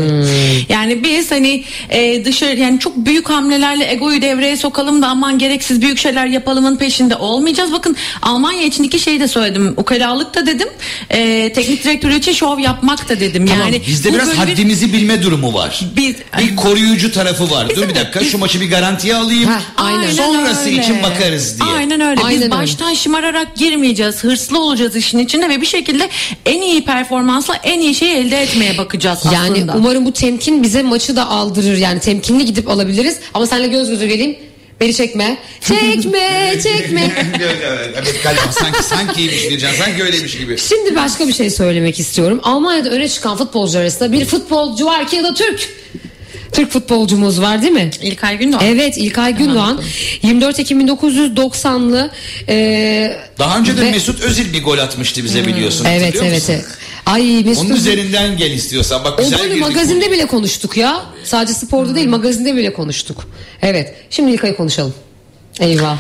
[0.69, 5.83] Yani biz hani e, dışarı yani çok büyük hamlelerle egoyu devreye sokalım da aman gereksiz
[5.83, 7.73] büyük şeyler yapalımın peşinde olmayacağız.
[7.73, 9.75] Bakın Almanya için iki şey de söyledim.
[9.77, 10.69] Ukalalık da dedim.
[11.11, 13.47] E, teknik direktörü için şov yapmak da dedim.
[13.47, 15.81] Tamam, yani bizde biraz böyle bir- haddimizi bilme durumu var.
[15.97, 17.69] Biz- bir koruyucu tarafı var.
[17.77, 19.51] Dur bir dakika biz- şu maçı bir garantiye alayım.
[19.51, 20.11] Heh, aynen.
[20.11, 20.81] Sonrası öyle.
[20.83, 21.71] için bakarız diye.
[21.73, 22.21] Aynen öyle.
[22.21, 22.51] Aynen Biz öyle.
[22.51, 24.25] baştan şımararak girmeyeceğiz.
[24.25, 26.09] Hırslı olacağız işin içinde ve bir şekilde
[26.47, 29.75] en iyi performansla en iyi şeyi elde etmeye bakacağız Yani aslında.
[29.77, 31.77] umarım bu temkin bize maçı da aldırır.
[31.77, 33.17] Yani temkinli gidip alabiliriz.
[33.35, 34.37] Ama seninle göz göze geleyim.
[34.81, 35.39] Beni çekme.
[35.61, 37.13] Çekme, çekme.
[37.97, 40.59] evet galiba sanki sankiymiş Bircan sanki öyleymiş gibi.
[40.59, 42.41] Şimdi başka bir şey söylemek istiyorum.
[42.43, 45.69] Almanya'da öne çıkan futbolcular arasında bir futbolcu var ki ya da Türk.
[46.53, 47.91] Türk futbolcumuz var değil mi?
[48.03, 48.65] İlkay Gündoğan.
[48.65, 49.81] Evet İlkay Gündoğan
[50.23, 52.11] 24 Ekim 1990'lı
[52.49, 55.85] e, Daha önce de ve- Mesut Özil bir gol atmıştı bize biliyorsun.
[55.85, 56.53] Evet hatırlıyor evet musun?
[56.55, 56.65] evet.
[57.07, 59.05] Ay Mesut Onun Özil- üzerinden gel istiyorsan.
[59.05, 60.11] Bak O güzel golü girdik magazinde konuya.
[60.19, 61.03] bile konuştuk ya.
[61.25, 63.25] Sadece sporda değil magazinde bile konuştuk.
[63.63, 63.95] Evet.
[64.11, 64.95] Şimdi İlkay'ı konuşalım.
[65.61, 65.99] Eyvah.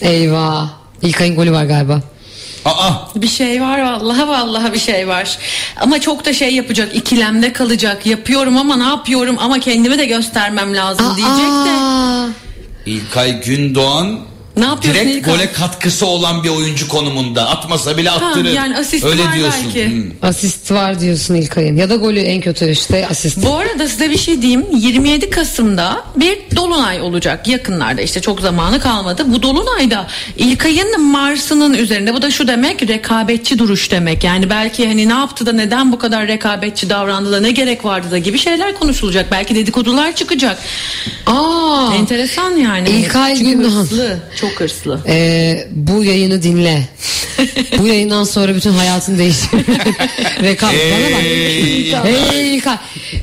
[0.00, 0.70] Eyvah.
[1.02, 2.02] İlkay'ın golü var galiba.
[2.66, 5.38] Aa Bir şey var vallahi vallahi bir şey var.
[5.80, 8.06] Ama çok da şey yapacak ikilemde kalacak.
[8.06, 11.70] Yapıyorum ama ne yapıyorum ama kendimi de göstermem lazım diyecek de.
[11.80, 12.26] Aa,
[12.86, 14.18] İlkay Gündoğan
[14.56, 15.34] Ne yapıyorsun Direkt İlkan?
[15.34, 17.48] gole katkısı olan bir oyuncu konumunda.
[17.48, 18.52] Atmasa bile Ha, attırır.
[18.52, 19.62] yani asist Öyle var diyorsun.
[19.64, 19.86] belki.
[19.90, 20.02] Hmm.
[20.22, 21.76] Asist var diyorsun İlkay'ın.
[21.76, 23.44] Ya da golü en kötü işte asist.
[23.44, 24.66] Bu arada size bir şey diyeyim.
[24.76, 29.22] 27 Kasım'da bir dolunay olacak yakınlarda işte çok zamanı kalmadı.
[29.26, 34.24] Bu dolunayda İlkay'ın Mars'ının üzerinde bu da şu demek rekabetçi duruş demek.
[34.24, 38.10] Yani belki hani ne yaptı da neden bu kadar rekabetçi davrandı da ne gerek vardı
[38.10, 39.30] da gibi şeyler konuşulacak.
[39.30, 40.58] Belki dedikodular çıkacak.
[41.26, 41.55] Aa,
[41.94, 42.88] Enteresan yani.
[42.90, 43.70] İlkay Çünkü Gündoğan.
[43.70, 44.18] hırslı.
[44.40, 45.00] Çok hırslı.
[45.08, 46.88] Ee, bu yayını dinle.
[47.78, 49.48] bu yayından sonra bütün hayatın değişir.
[50.42, 51.24] Rekabet bana bak.
[52.06, 52.76] Ey, Hey İlkay.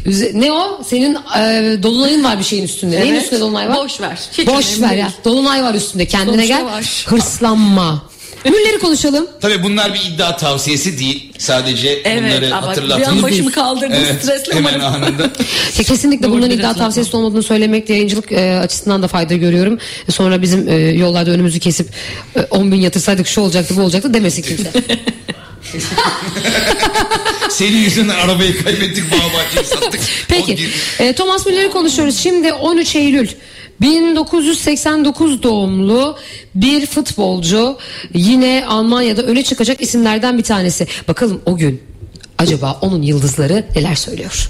[0.06, 0.82] Üze- Ne o?
[0.88, 3.00] Senin e, dolunayın var bir şeyin üstünde.
[3.00, 3.24] Neyin Evet.
[3.24, 3.78] üstünde dolunay var?
[3.78, 4.20] Boş ver.
[4.38, 5.02] Hiç Boş önemli ver değil.
[5.02, 5.12] ya.
[5.26, 6.06] Dolunay var üstünde.
[6.06, 6.66] Kendine Sonuçta gel.
[6.66, 7.06] var.
[7.08, 8.04] Hırslanma.
[8.46, 9.28] Ünlüleri konuşalım.
[9.42, 11.32] Tabii bunlar bir iddia tavsiyesi değil.
[11.38, 13.02] Sadece Evet, bunları hatırlatın.
[13.02, 14.96] bir an başımı kaldırdım stresle hemen umarım.
[15.04, 15.24] anında.
[15.78, 19.80] Ya kesinlikle bunların bir iddia tavsiyesi olmadığını söylemekte yayıncılık e, açısından da fayda görüyorum.
[20.10, 21.88] Sonra bizim e, yollarda önümüzü kesip
[22.36, 24.72] e, 10 bin yatırsaydık şu olacaktı bu olacaktı demesin kimse.
[27.50, 30.02] Senin yüzünden arabayı kaybettik Bağbahçe'yi sattık.
[30.28, 30.58] Peki
[31.00, 32.18] e, Thomas Müller'i konuşuyoruz.
[32.20, 33.28] Şimdi 13 Eylül
[33.82, 36.18] 1989 doğumlu
[36.56, 37.78] bir futbolcu
[38.14, 40.88] yine Almanya'da öne çıkacak isimlerden bir tanesi.
[41.08, 41.82] Bakalım o gün
[42.38, 44.50] acaba onun yıldızları neler söylüyor?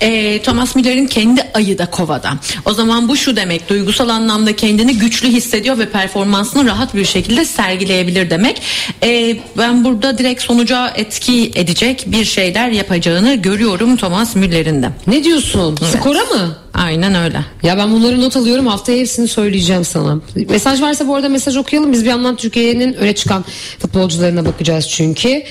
[0.00, 2.32] Ee, Thomas Müller'in kendi ayı da kovada.
[2.64, 7.44] O zaman bu şu demek duygusal anlamda kendini güçlü hissediyor ve performansını rahat bir şekilde
[7.44, 8.62] sergileyebilir demek.
[9.02, 14.90] Ee, ben burada direkt sonuca etki edecek bir şeyler yapacağını görüyorum Thomas Müller'in de.
[15.06, 15.78] Ne diyorsun?
[15.92, 16.56] Skora mı?
[16.74, 17.44] Aynen öyle.
[17.62, 20.20] Ya ben bunları not alıyorum haftaya hepsini söyleyeceğim sana.
[20.48, 21.92] Mesaj varsa bu arada mesaj okuyalım.
[21.92, 23.44] Biz bir yandan Türkiye'nin öne çıkan
[23.78, 25.42] futbolcularına bakacağız çünkü.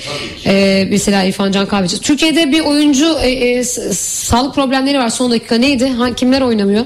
[0.46, 2.02] Ee, mesela İrfan Can Kahveci.
[2.02, 5.90] Türkiye'de bir oyuncu e, e, sağlık problemleri var son dakika neydi?
[5.90, 6.86] Ha, kimler oynamıyor?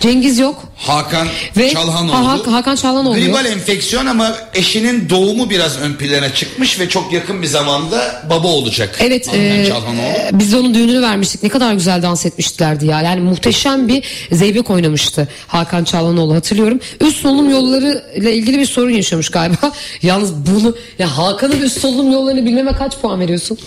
[0.00, 0.64] Cengiz yok.
[0.88, 2.12] Hakan Ve Çalhanoğlu.
[2.12, 3.14] Ha- Ha- Hakan Çalhanoğlu.
[3.14, 8.48] Gribal enfeksiyon ama eşinin doğumu biraz ön plana çıkmış ve çok yakın bir zamanda baba
[8.48, 8.96] olacak.
[9.00, 10.00] Evet e, Çalhanoğlu.
[10.02, 11.42] e, biz onun düğününü vermiştik.
[11.42, 13.02] Ne kadar güzel dans etmişlerdi ya.
[13.02, 16.80] Yani muhteşem bir zeybek oynamıştı Hakan Çalhanoğlu hatırlıyorum.
[17.00, 19.72] Üst solunum yolları ile ilgili bir sorun yaşamış galiba.
[20.02, 23.58] Yalnız bunu ya Hakan'ın üst solunum yollarını bilmeme kaç puan veriyorsun?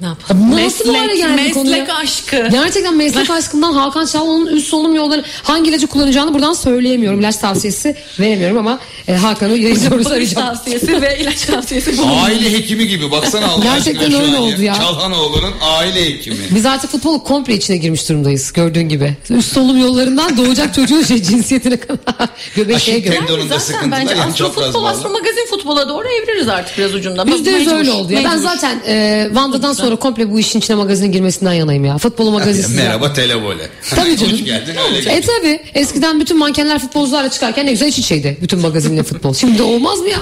[0.00, 0.50] Ne yapalım?
[0.64, 1.96] Nasıl bu hale meslek, geldi meslek konuya?
[1.96, 2.48] aşkı.
[2.50, 7.20] Gerçekten meslek aşkından Hakan Çalhanoğlu'nun üst solunum yolları hangi ilacı kullanacağını buradan söyleyemiyorum.
[7.20, 10.46] İlaç tavsiyesi veremiyorum ama e, Hakan'ı yayıncı Barış arayacağım.
[10.46, 12.02] tavsiyesi ve ilaç tavsiyesi bu.
[12.24, 14.74] Aile hekimi gibi baksana Allah Gerçekten öyle oldu ya.
[14.74, 16.36] Çalhanoğlu'nun aile hekimi.
[16.50, 19.16] Biz artık futbol komple içine girmiş durumdayız gördüğün gibi.
[19.30, 22.28] Üst solunum yollarından doğacak çocuğun şey cinsiyetine kadar.
[22.56, 23.16] Göbeşeye Aşık göre.
[23.16, 26.94] tendonunda Zaten sıkıntılar bence yani astro çok futbol, astro magazin futbola doğru eviririz artık biraz
[26.94, 27.24] ucunda.
[27.24, 28.24] Yüzde yüz öyle oldu ya.
[28.24, 31.98] Ben zaten e, Vanda'dan sonra komple bu işin içine magazinin girmesinden yanayım ya.
[31.98, 32.76] Futbolu magazin.
[32.76, 33.68] Merhaba televole.
[33.90, 34.32] Tabii canım.
[34.38, 35.12] Hoş geldin öyle.
[35.12, 38.38] E tabi eskiden bütün mankenler futbolcularla çıkarken ne güzel iç içeydi.
[38.42, 39.34] Bütün magazinle futbol.
[39.34, 40.18] Şimdi olmaz mı ya?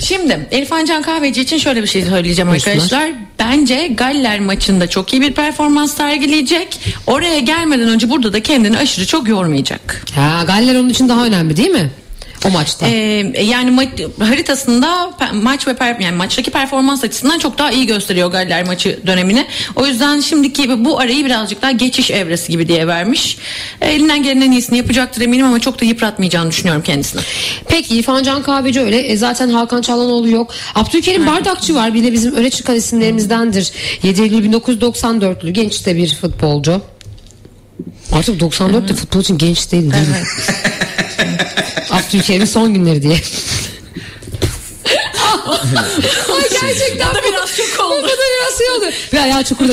[0.00, 2.74] Şimdi İrfan Can Kahveci için şöyle bir şey söyleyeceğim Buyursunlar.
[2.74, 3.12] arkadaşlar.
[3.38, 6.80] Bence Galler maçında çok iyi bir performans sergileyecek.
[7.06, 10.04] Oraya gelmeden önce burada da kendini aşırı çok yormayacak.
[10.14, 11.90] Ha, Galler onun için daha önemli değil mi?
[12.44, 12.86] O maçta.
[12.88, 12.92] Ee,
[13.44, 18.66] yani ma- haritasında maç ve per- yani maçtaki performans açısından çok daha iyi gösteriyor Galler
[18.66, 19.46] maçı dönemini.
[19.76, 23.38] O yüzden şimdiki bu arayı birazcık daha geçiş evresi gibi diye vermiş.
[23.80, 27.20] Ee, elinden gelen en iyisini yapacaktır eminim ama çok da yıpratmayacağını düşünüyorum kendisini.
[27.68, 28.98] Peki İrfan Can Kahveci öyle.
[28.98, 30.54] E, zaten Hakan Çalhanoğlu yok.
[30.74, 31.94] Abdülkerim Bardakçı var.
[31.94, 33.70] Bir de bizim öne çıkan isimlerimizdendir.
[34.02, 36.82] 7 Eylül 1994'lü genç de bir futbolcu.
[38.12, 40.22] Artık 94 de futbol için genç değil değil mi?
[41.90, 43.16] Abdülkerim'in son günleri diye.
[45.46, 48.02] Ay gerçekten Bu da biraz çok oldu.
[48.02, 48.84] Bu da biraz şey oldu.
[49.12, 49.72] Bir ayağı çukurda.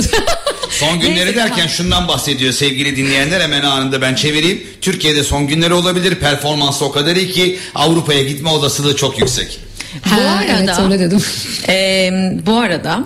[0.70, 4.64] Son günleri Neyse, derken şundan bahsediyor sevgili dinleyenler hemen anında ben çevireyim.
[4.82, 9.60] Türkiye'de son günleri olabilir performansı o kadar iyi ki Avrupa'ya gitme olasılığı çok yüksek.
[10.06, 11.24] Bu Ha, arada evet öyle dedim.
[11.68, 12.10] Ee,
[12.46, 13.04] bu arada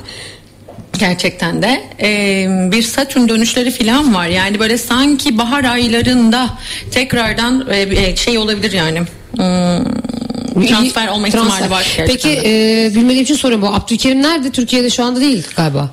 [1.00, 4.28] gerçekten de e, bir Satürn dönüşleri falan var.
[4.28, 6.50] Yani böyle sanki bahar aylarında
[6.92, 9.00] tekrardan e, e, şey olabilir yani.
[9.36, 12.86] Hmm, transfer olma ihtimali var gerçekten Peki de.
[12.86, 13.74] e, bilmediğim için soruyorum bu.
[13.74, 14.52] Abdülkerim nerede?
[14.52, 15.90] Türkiye'de şu anda değil galiba.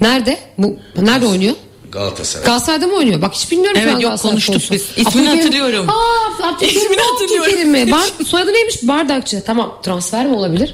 [0.00, 0.38] Nerede?
[0.58, 1.54] Bu nerede oynuyor?
[2.00, 2.46] Galatasaray.
[2.46, 3.22] Galatasaray'da mı oynuyor?
[3.22, 4.90] Bak hiç bilmiyorum Evet, şu an yok, Galatasaray konuştuk futbolcusu.
[4.96, 5.06] biz.
[5.06, 5.86] İsmini Abdülkerim- hatırlıyorum.
[5.90, 7.02] Aa, Abdülkerim İsmini mi?
[7.12, 7.92] hatırlıyorum.
[7.92, 8.76] Bar, soyadı neymiş?
[8.82, 9.42] Bardakçı.
[9.46, 10.72] Tamam transfer mi olabilir?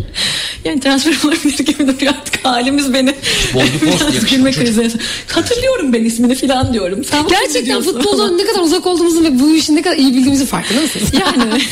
[0.65, 3.15] Yani transfer olabilir gibi duruyor artık halimiz beni.
[3.55, 4.77] Boldu post yakışıklı gülme çocuk.
[4.77, 4.97] krizi.
[5.33, 7.05] Hatırlıyorum ben ismini falan diyorum.
[7.05, 10.81] Sen Gerçekten futboldan ne kadar uzak olduğumuzun ve bu işin ne kadar iyi bildiğimizin farkında
[10.81, 11.09] mısınız?
[11.21, 11.63] Yani.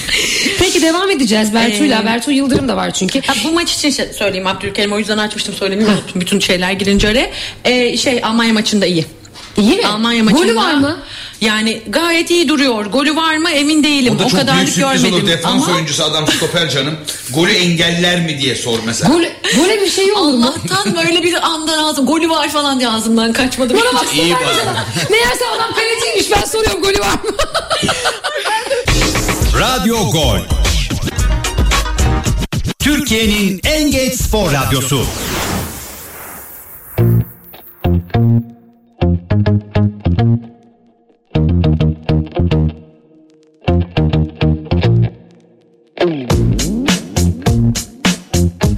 [0.58, 2.02] Peki devam edeceğiz Bertu'yla.
[2.02, 3.20] Ee, Bertu Yıldırım da var çünkü.
[3.20, 7.08] Ha, bu maç için şey söyleyeyim Abdülkerim o yüzden açmıştım söylemeyi unuttum bütün şeyler girince
[7.08, 7.30] oraya.
[7.64, 9.06] Ee, şey Almanya maçında iyi.
[9.56, 9.86] İyi mi?
[9.86, 10.42] Almanya maçında.
[10.42, 10.98] Golü var mı?
[11.40, 12.86] Yani gayet iyi duruyor.
[12.86, 14.14] Golü var mı emin değilim.
[14.16, 15.14] O da o çok büyük kadarlık sürpriz görmedim.
[15.14, 15.26] olur.
[15.26, 16.96] Defans Ama oyuncusu adam stoper canım.
[17.34, 19.14] Golü engeller mi diye sor mesela.
[19.14, 19.22] Gol,
[19.58, 20.46] böyle bir şey olur mu?
[20.46, 23.74] Allah'tan böyle bir anda ağzım golü var falan diye ağzımdan kaçmadı.
[23.74, 24.86] Bana bak İyi mesela.
[25.10, 27.30] Meğerse adam kaleciymiş ben soruyorum golü var mı?
[29.60, 30.38] Radyo Gol.
[32.78, 35.04] Türkiye'nin en geç spor radyosu.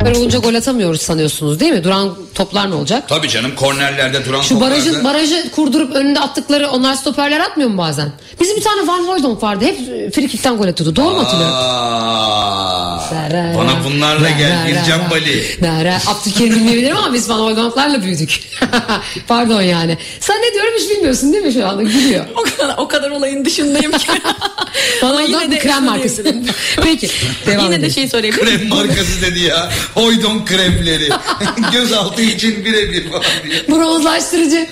[0.04, 1.84] Böyle olunca gol atamıyoruz sanıyorsunuz değil mi?
[1.84, 3.08] Duran toplar ne olacak?
[3.08, 8.12] Tabii canım kornerlerde duran Şu toplarda- barajı kurdurup önünde attıkları onlar stoperler atmıyor mu bazen?
[8.40, 9.64] Bizim bir tane Van Hooydonk vardı.
[9.64, 9.78] Hep
[10.14, 10.96] frikikten gol atıyordu.
[10.96, 11.56] Doğru mu hatırlıyorum?
[13.56, 15.56] Bana bunlarla gel Bircan Bali.
[15.60, 15.98] Nara.
[16.06, 18.40] Abdülkerim bilmeyebilirim ama biz Van Hooydonk'larla büyüdük.
[19.28, 19.98] Pardon yani.
[20.20, 21.82] Sen ne diyorum hiç bilmiyorsun değil mi şu anda?
[21.82, 22.24] Gülüyor.
[22.36, 24.06] o kadar o kadar olayın dışındayım ki.
[25.02, 26.24] Van Hooydonk de bir krem markası.
[26.84, 27.10] Peki.
[27.46, 28.58] Devam Yine de şey söyleyebilir miyim?
[28.58, 29.70] Krem markası dedi ya.
[29.94, 31.08] Hoydon kremleri.
[31.72, 33.68] Gözaltı için birebir falan diye.
[33.68, 34.66] Bronzlaştırıcı.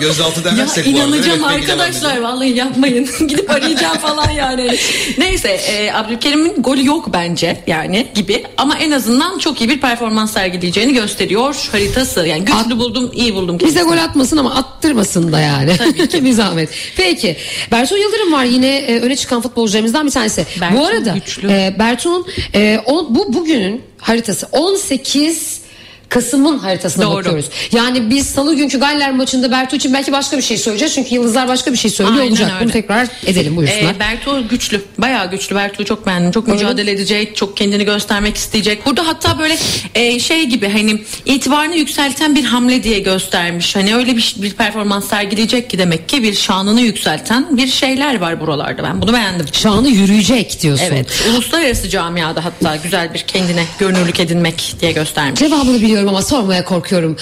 [0.00, 1.00] Gözaltı Ya demezsek bu arada.
[1.00, 3.08] inanacağım peki, devam arkadaşlar vallahi yapmayın.
[3.28, 4.76] Gidip arayacağım falan yani.
[5.18, 10.32] Neyse e, Abdülkerim'in golü yok bence yani gibi ama en azından çok iyi bir performans
[10.32, 12.26] sergileyeceğini gösteriyor haritası.
[12.26, 13.58] Yani güçlü At- buldum, iyi buldum.
[13.58, 13.90] Bize kendisini.
[13.96, 15.76] gol atmasın ama attırmasın da yani.
[15.76, 16.16] Tabii ki.
[16.24, 16.68] bir zahmet.
[16.96, 17.36] Peki.
[17.72, 20.46] Bertu Yıldırım var yine e, öne çıkan futbolcularımızdan bir tanesi.
[20.60, 21.48] Bertu bu arada güçlü.
[21.50, 25.60] e, Bertu'nun e, o, bu bugünün haritası 18
[26.08, 27.14] Kasım'ın haritasına Doğru.
[27.14, 27.46] bakıyoruz.
[27.72, 30.94] Yani biz salı günkü Galler maçında Bertu için belki başka bir şey söyleyeceğiz.
[30.94, 32.50] Çünkü Yıldızlar başka bir şey söylüyor Aynen olacak.
[32.54, 32.64] öyle.
[32.64, 33.94] Bunu tekrar edelim buyursunlar.
[33.94, 34.82] E, Bertu güçlü.
[34.98, 35.56] Bayağı güçlü.
[35.56, 36.32] Bertu'yu çok beğendim.
[36.32, 37.36] Çok mücadele edecek.
[37.36, 38.86] Çok kendini göstermek isteyecek.
[38.86, 39.56] Burada hatta böyle
[39.94, 43.76] e, şey gibi hani itibarını yükselten bir hamle diye göstermiş.
[43.76, 48.40] Hani öyle bir, bir performans sergileyecek ki demek ki bir şanını yükselten bir şeyler var
[48.40, 48.82] buralarda.
[48.82, 49.46] Ben bunu beğendim.
[49.52, 50.86] Şanı yürüyecek diyorsun.
[50.88, 51.24] Evet.
[51.30, 55.40] Uluslararası camiada hatta güzel bir kendine görünürlük edinmek diye göstermiş.
[55.40, 57.16] Cevabını biliyorum ama sormaya korkuyorum.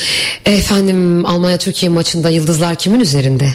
[0.44, 3.48] Efendim Almanya Türkiye maçında yıldızlar kimin üzerinde?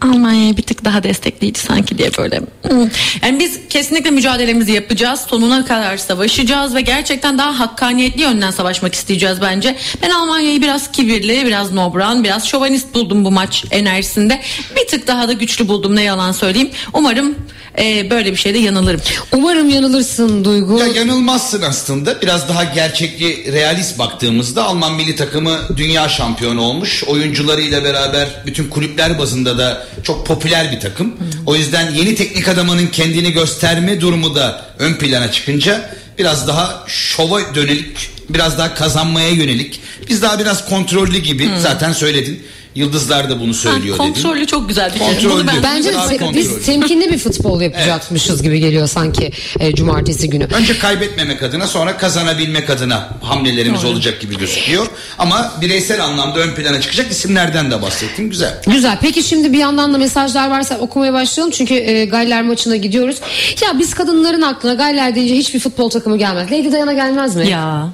[0.00, 2.40] Almanya'ya bir tık daha destekleyici sanki diye böyle.
[2.68, 2.88] Hmm.
[3.22, 5.20] Yani biz kesinlikle mücadelemizi yapacağız.
[5.20, 9.76] Sonuna kadar savaşacağız ve gerçekten daha hakkaniyetli yönden savaşmak isteyeceğiz bence.
[10.02, 14.40] Ben Almanya'yı biraz kibirli, biraz nobran, biraz şovanist buldum bu maç enerjisinde.
[14.76, 16.70] Bir tık daha da güçlü buldum ne yalan söyleyeyim.
[16.92, 17.34] Umarım
[17.80, 19.00] e, böyle bir şeyde yanılırım.
[19.32, 20.78] Umarım yanılırsın Duygu.
[20.78, 22.22] Ya yanılmazsın aslında.
[22.22, 27.04] Biraz daha gerçekli, realist baktığımızda Alman milli takımı dünya şampiyonu olmuş.
[27.04, 31.16] Oyuncularıyla beraber bütün kulüpler bazında da çok popüler bir takım.
[31.46, 37.54] O yüzden yeni teknik adamının kendini gösterme durumu da ön plana çıkınca biraz daha şova
[37.54, 39.80] dönelik, biraz daha kazanmaya yönelik.
[40.08, 42.42] Biz daha biraz kontrollü gibi zaten söyledin.
[42.74, 45.08] Yıldızlar da bunu söylüyor Ha, kontrollü çok güzel bir şey.
[45.08, 45.32] Kontrollü.
[45.32, 46.36] Bunu ben Bence kontrollü.
[46.36, 49.30] biz temkinli bir futbol yapacakmışız gibi geliyor sanki
[49.60, 50.44] e, cumartesi günü.
[50.44, 54.86] Önce kaybetmemek adına sonra kazanabilmek adına hamlelerimiz olacak gibi gözüküyor.
[55.18, 58.30] Ama bireysel anlamda ön plana çıkacak isimlerden de bahsettin.
[58.30, 58.60] Güzel.
[58.66, 58.98] Güzel.
[59.00, 61.52] Peki şimdi bir yandan da mesajlar varsa okumaya başlayalım.
[61.56, 63.16] Çünkü e, Galler maçına gidiyoruz.
[63.62, 66.52] Ya biz kadınların aklına Galler deyince hiçbir futbol takımı gelmez.
[66.52, 67.48] Lady Diana gelmez mi?
[67.48, 67.88] Ya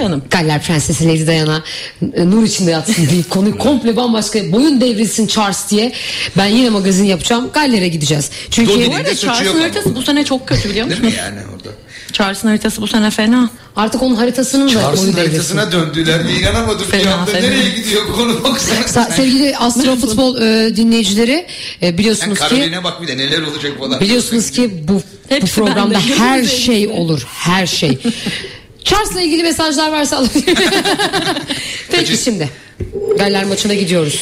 [0.00, 0.22] canım.
[0.30, 1.62] Galler Prensesi Lady Diana
[2.14, 5.92] e, nur içinde yatsın diye konuyu komple bambaşka boyun devrilsin Charles diye
[6.36, 8.30] ben yine magazin yapacağım Galler'e gideceğiz.
[8.50, 11.14] Çünkü Bu arada Charles'ın haritası bu sene çok kötü biliyor Değil musun?
[11.14, 11.68] mi yani orada?
[12.12, 13.50] Charles'ın haritası bu sene fena.
[13.76, 15.18] artık onun haritasının da Charles'ın devrilsin.
[15.28, 17.30] haritasına döndüler diye inanamadım bir Fena, anda.
[17.30, 17.46] fena.
[17.46, 18.78] Nereye gidiyor konu baksana.
[18.80, 21.46] Sa- sevgili Astro Futbol e, dinleyicileri
[21.82, 24.00] e, biliyorsunuz ki Karoline bak bir de neler olacak falan.
[24.00, 25.02] Biliyorsunuz ki bu,
[25.42, 27.26] bu programda her şey olur.
[27.32, 27.98] Her şey.
[28.84, 30.56] Charles'la ilgili mesajlar varsa alabilirim.
[31.90, 32.50] Peki şimdi.
[33.18, 34.20] Galler maçına gidiyoruz.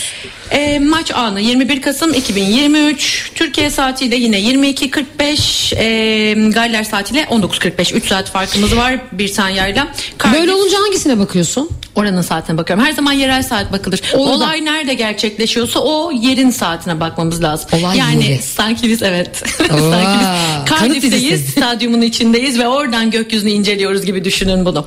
[0.50, 8.06] E, maç anı 21 Kasım 2023 Türkiye saatiyle yine 22.45 e, Galler saatiyle 19.45 3
[8.08, 9.88] saat farkımız var bir saniyayla.
[10.18, 11.70] Cardiff- Böyle olunca hangisine bakıyorsun?
[11.94, 12.84] Oranın saatine bakıyorum.
[12.84, 14.00] Her zaman yerel saat bakılır.
[14.14, 14.32] Orada.
[14.32, 17.68] Olay nerede gerçekleşiyorsa o yerin saatine bakmamız lazım.
[17.72, 18.42] Olay yani yeri.
[18.42, 19.30] sanki biz evet.
[19.68, 24.86] Sanki biz Cardiff'teyiz, stadyumun içindeyiz ve oradan gökyüzünü inceliyoruz gibi düşünün bunu.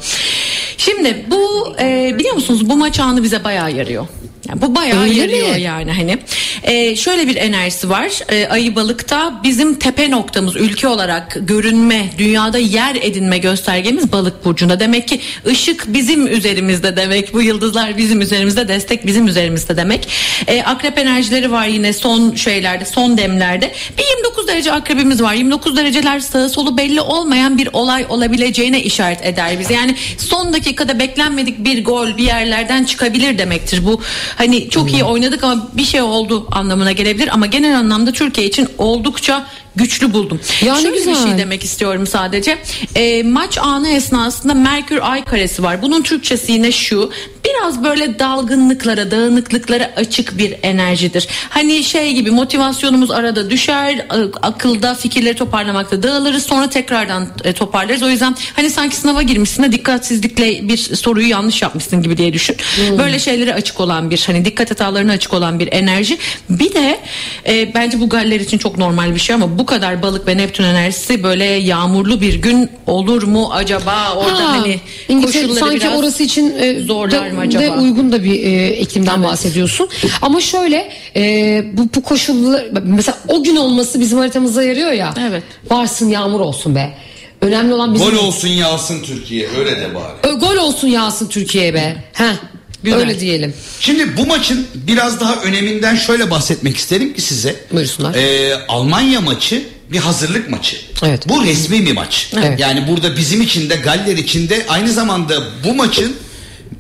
[0.82, 4.08] Şimdi bu e, biliyor musunuz bu maç anı bize bayağı yarıyor.
[4.50, 5.62] Yani bu bayağı Öyle yarıyor mi?
[5.62, 6.18] yani hani.
[6.64, 8.12] E, şöyle bir enerjisi var.
[8.30, 14.80] E, Ayı balıkta bizim tepe noktamız ülke olarak görünme, dünyada yer edinme göstergemiz balık burcunda.
[14.80, 17.34] Demek ki ışık bizim üzerimizde demek.
[17.34, 20.08] Bu yıldızlar bizim üzerimizde, destek bizim üzerimizde demek.
[20.48, 23.72] E, akrep enerjileri var yine son şeylerde, son demlerde.
[23.98, 25.34] Bir 29 derece akrebimiz var.
[25.34, 29.74] 29 dereceler sağı solu belli olmayan bir olay olabileceğine işaret eder bize.
[29.74, 33.86] Yani son dakikada beklenmedik bir gol bir yerlerden çıkabilir demektir.
[33.86, 34.02] Bu
[34.36, 38.68] hani çok iyi oynadık ama bir şey oldu anlamına gelebilir ama genel anlamda Türkiye için
[38.78, 40.40] oldukça güçlü buldum.
[40.66, 41.24] Ya Şöyle bir güzel.
[41.28, 42.58] şey demek istiyorum sadece.
[42.96, 45.82] E, maç anı esnasında Merkür Ay karesi var.
[45.82, 47.12] Bunun Türkçesi yine şu.
[47.46, 51.28] Biraz böyle dalgınlıklara, dağınıklıklara açık bir enerjidir.
[51.50, 58.04] Hani şey gibi motivasyonumuz arada düşer, a- akılda fikirleri toparlamakta dağılırız, sonra tekrardan e, toparlarız.
[58.04, 62.56] O yüzden hani sanki sınava girmişsin de dikkatsizlikle bir soruyu yanlış yapmışsın gibi diye düşün.
[62.98, 66.18] Böyle şeylere açık olan bir hani dikkat hatalarına açık olan bir enerji.
[66.50, 67.00] Bir de
[67.48, 70.64] e, bence bu galler için çok normal bir şey ama bu kadar balık ve Neptün
[70.64, 76.00] enerjisi böyle yağmurlu bir gün olur mu acaba orada Ha, hani İngiltere koşulları sanki biraz
[76.00, 77.64] orası için e, zorlar de- mı acaba?
[77.64, 79.90] de uygun da bir e, iklimden bahsediyorsun.
[80.22, 85.14] Ama şöyle e, bu, bu koşullar mesela o gün olması bizim haritamıza yarıyor ya.
[85.30, 85.44] Evet.
[85.72, 86.94] Varsın yağmur olsun be.
[87.42, 90.34] Önemli olan bizim Gol olsun yağsın Türkiye öyle de bari.
[90.34, 91.96] Ö, gol olsun yağsın Türkiye be.
[92.14, 92.34] Heh.
[92.84, 93.00] Güzel.
[93.00, 93.54] Öyle diyelim.
[93.80, 97.56] Şimdi bu maçın biraz daha öneminden şöyle bahsetmek isterim ki size.
[97.72, 98.16] Buyursunlar.
[98.16, 100.78] Ee, Almanya maçı bir hazırlık maçı.
[101.06, 101.30] Evet.
[101.30, 102.30] Bu resmi bir maç.
[102.38, 102.60] Evet.
[102.60, 106.16] Yani burada bizim için de Galler için de aynı zamanda bu maçın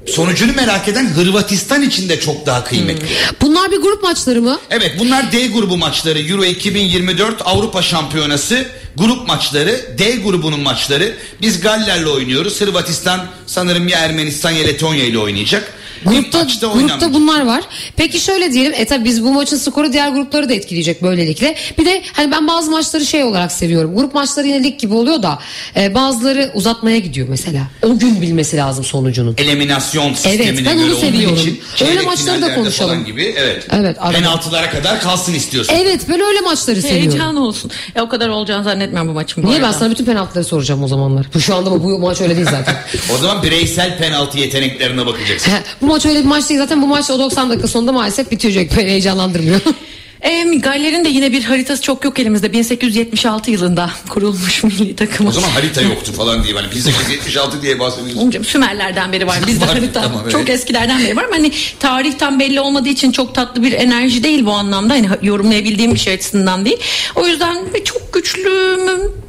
[0.08, 3.06] sonucunu merak eden Hırvatistan için de çok daha kıymetli.
[3.42, 4.60] Bunlar bir grup maçları mı?
[4.70, 6.20] Evet bunlar D grubu maçları.
[6.20, 9.82] Euro 2024 Avrupa Şampiyonası grup maçları.
[9.98, 11.16] D grubunun maçları.
[11.42, 12.62] Biz Galler'le oynuyoruz.
[12.62, 15.74] Hırvatistan sanırım ya Ermenistan ya Letonya ile oynayacak.
[16.06, 17.64] Grupta, maçta grupta bunlar var.
[17.96, 18.74] Peki şöyle diyelim.
[18.76, 21.56] E tabi biz bu maçın skoru diğer grupları da etkileyecek böylelikle.
[21.78, 23.96] Bir de hani ben bazı maçları şey olarak seviyorum.
[23.96, 25.40] Grup maçları yine lig gibi oluyor da
[25.78, 27.62] e, bazıları uzatmaya gidiyor mesela.
[27.84, 29.36] O gün bilmesi lazım sonucunun.
[29.38, 31.36] eliminasyon sistemine ben göre onu olduğu seviyorum.
[31.38, 31.50] için
[31.82, 33.06] Öyle çeyrek maçları da finallerde konuşalım.
[33.06, 33.68] gibi evet.
[33.72, 34.18] Evet, arada.
[34.18, 35.74] Penaltılara kadar kalsın istiyorsun.
[35.82, 37.10] Evet ben öyle maçları seviyorum.
[37.10, 37.72] Heyecan olsun.
[37.96, 39.78] Ya o kadar olacağını zannetmiyorum bu maçın bu Niye ben arada.
[39.80, 41.26] sana bütün penaltıları soracağım o zamanlar.
[41.34, 42.76] Bu şu anda bu, bu maç öyle değil zaten.
[43.16, 45.52] O zaman bireysel penaltı yeteneklerine bakacaksın.
[45.52, 48.32] He, bu maç öyle bir maç değil zaten bu maç o 90 dakika sonunda maalesef
[48.32, 49.62] bitecek böyle heyecanlandırmıyor.
[50.22, 52.54] E, Galler'in de yine bir haritası çok yok elimizde.
[52.54, 55.30] 1876 yılında kurulmuş milli takımı.
[55.30, 56.54] O zaman harita yoktu falan diye.
[56.54, 58.44] Hani 1876 diye bahsediyorsun.
[58.44, 59.40] Sümerlerden beri var.
[59.48, 60.32] Bizde Var, harita tamam, evet.
[60.32, 61.24] çok eskilerden beri var.
[61.24, 64.94] Ama Hani tarihten belli olmadığı için çok tatlı bir enerji değil bu anlamda.
[64.94, 66.78] Hani yorumlayabildiğim bir şey açısından değil.
[67.16, 68.52] O yüzden bir çok güçlü?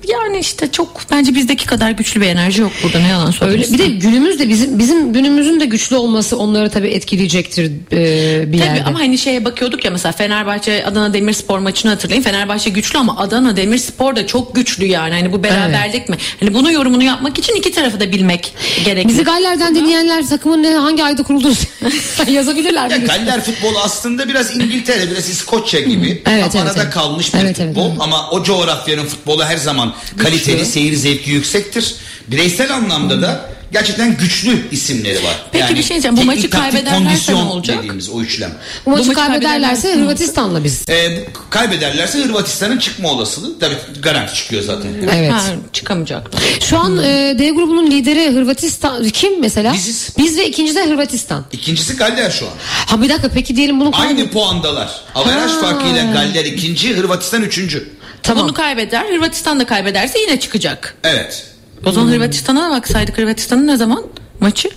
[0.08, 3.62] Yani işte çok bence bizdeki kadar güçlü bir enerji yok burada ne yalan söyleyeyim.
[3.72, 8.52] Öyle bir de günümüz de bizim bizim günümüzün de güçlü olması onları tabii etkileyecektir e,
[8.52, 8.84] bir Tabii yerde.
[8.84, 12.22] ama hani şeye bakıyorduk ya mesela Fenerbahçe Adana Demirspor maçını hatırlayın.
[12.22, 15.14] Fenerbahçe güçlü ama Adana Demirspor da çok güçlü yani.
[15.14, 16.16] Hani bu beraberlik mi?
[16.40, 19.08] Hani bunu yorumunu yapmak için iki tarafı da bilmek gerekli.
[19.08, 21.54] Bizi Galler'den dinleyenler takımın ne, hangi ayda kurulduğunu
[22.30, 22.90] yazabilirler.
[22.90, 22.96] Ya?
[22.96, 26.22] Galler futbolu aslında biraz İngiltere, biraz İskoçya gibi.
[26.26, 26.94] Evet, ama evet, arada evet.
[26.94, 27.88] kalmış bir Evet, evet, futbol.
[27.90, 28.00] evet.
[28.00, 31.94] Ama o coğrafyanın futbolu her zaman kaliteli, seyir zevki yüksektir.
[32.28, 35.46] Bireysel anlamda da gerçekten güçlü isimleri var.
[35.52, 37.78] Peki bir şey diyeceğim, bu maçı kaybederlerse ne olacak?
[37.78, 38.52] Dediğimiz o üçlem.
[38.86, 40.88] Bu maçı Bu maçı kaybederlerse kaybederlerse- Hırvatistan'la biz.
[40.88, 44.90] Ee, kaybederlerse Hırvatistan'ın çıkma olasılığı tabii garanti çıkıyor zaten.
[45.16, 45.32] Evet.
[45.32, 46.30] Ha, çıkamayacak.
[46.60, 49.72] Şu an e, D grubunun lideri Hırvatistan kim mesela?
[49.72, 50.10] Biziz.
[50.18, 51.44] Biz ve ikinci de Hırvatistan.
[51.52, 52.52] İkincisi Galler şu an.
[52.86, 54.90] Ha bir dakika peki diyelim bunu Aynı puandalar.
[55.14, 57.88] Averaj farkıyla Galler ikinci, Hırvatistan üçüncü.
[58.22, 58.44] Tamam.
[58.44, 59.04] Bunu kaybeder.
[59.04, 60.94] Hırvatistan da kaybederse yine çıkacak.
[61.04, 61.51] Evet.
[61.86, 64.02] O zaman Hırvatistan'a baksaydık Hırvatistan'ın ne zaman
[64.40, 64.68] maçı?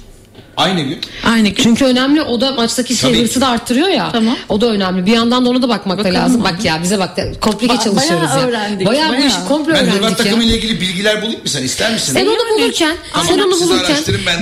[0.57, 0.99] Aynı gün.
[1.25, 1.63] Aynı gün.
[1.63, 3.21] Çünkü önemli o da maçtaki şey Tabii.
[3.23, 4.09] hırsı da arttırıyor ya.
[4.11, 4.37] Tamam.
[4.49, 5.05] O da önemli.
[5.05, 6.41] Bir yandan da ona da bakmak da Bakalım lazım.
[6.45, 6.53] abi.
[6.57, 8.47] Bak ya bize bak da komplike Ba- çalışıyoruz bayağı ya.
[8.47, 9.27] öğrendik, Bayağı, bu bayağı.
[9.27, 10.23] işi komple Ben Hırvat öğrendik ya.
[10.25, 11.63] takımı ile ilgili bilgiler bulayım mı sen?
[11.63, 12.13] İster misin?
[12.13, 13.97] Sen onu bulurken, Tamam, sen onu bulurken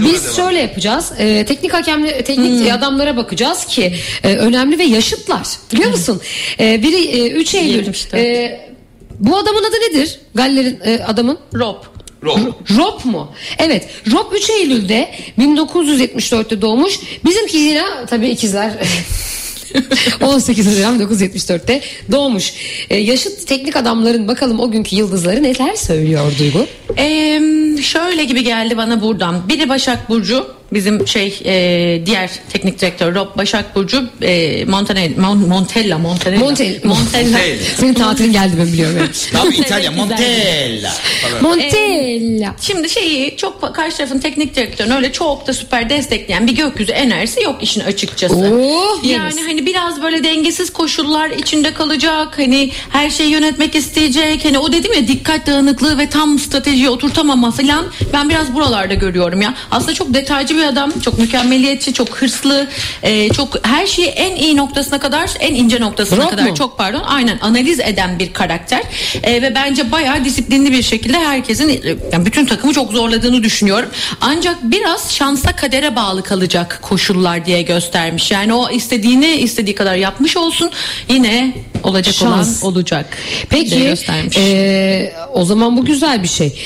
[0.06, 1.12] biz şöyle yapacağız.
[1.18, 2.72] Ee, teknik hakemli teknik Hmm.
[2.78, 5.48] adamlara bakacağız ki e, önemli ve yaşıtlar.
[5.74, 6.22] Biliyor musun?
[6.60, 7.88] Ee, biri e, 3 Eylül.
[7.88, 8.18] İşte.
[8.20, 8.74] e,
[9.20, 10.20] bu adamın adı nedir?
[10.36, 11.38] Galler'in e, adamın?
[11.56, 11.76] Rob.
[12.24, 12.40] Rob.
[12.78, 13.32] Rob mu?
[13.58, 13.90] Evet.
[14.12, 17.00] Rob 3 Eylül'de 1974'te doğmuş.
[17.26, 18.72] Bizimki yine tabii ikizler
[20.22, 21.82] 18 Haziran 1974'te
[22.12, 22.54] doğmuş.
[22.90, 26.66] Ee, yaşıt teknik adamların bakalım o günkü yıldızları neler söylüyor Duygu?
[26.98, 27.42] Ee,
[27.82, 29.50] şöyle gibi geldi bana buradan.
[29.50, 30.48] Biri Başak Burcu.
[30.74, 36.82] Bizim şey e, diğer teknik direktör Rob Başak Burcu e, Montanel, Mon, Montella Montella Montel,
[36.84, 37.38] Montella.
[37.78, 39.10] Senin tatilin geldi ben biliyorum.
[39.34, 39.92] Tabii İtalya.
[39.92, 40.94] Montella.
[41.42, 42.56] Montella.
[42.62, 47.42] Şimdi şeyi çok karşı tarafın teknik direktörünü öyle çok da süper destekleyen bir gökyüzü enerjisi
[47.42, 48.36] yok işin açıkçası.
[48.36, 49.48] Oh, yani yeriz.
[49.48, 52.38] hani biraz böyle dengesiz koşullar içinde kalacak.
[52.38, 54.46] Hani her şeyi yönetmek isteyecek.
[54.46, 57.86] Hani o dedim ya dikkat dağınıklığı ve tam stratejiye oturtamama falan.
[58.14, 59.54] Ben biraz buralarda görüyorum ya.
[59.72, 61.00] Aslında çok detaycı bir bir adam.
[61.00, 62.68] Çok mükemmeliyetçi, çok hırslı,
[63.04, 66.56] e, çok her şeyi en iyi noktasına kadar, en ince noktasına Rock kadar mu?
[66.56, 68.82] çok pardon aynen analiz eden bir karakter.
[69.24, 73.90] E, ve bence bayağı disiplinli bir şekilde herkesin e, yani bütün takımı çok zorladığını düşünüyorum.
[74.22, 78.32] Ancak biraz şansa kadere bağlı kalacak koşullar diye göstermiş.
[78.32, 80.72] Yani o istediğini istediği kadar yapmış olsun
[81.10, 82.64] yine olacak Şans.
[82.64, 83.18] olan olacak.
[83.50, 83.96] Peki
[84.38, 86.60] e, o zaman bu güzel bir şey.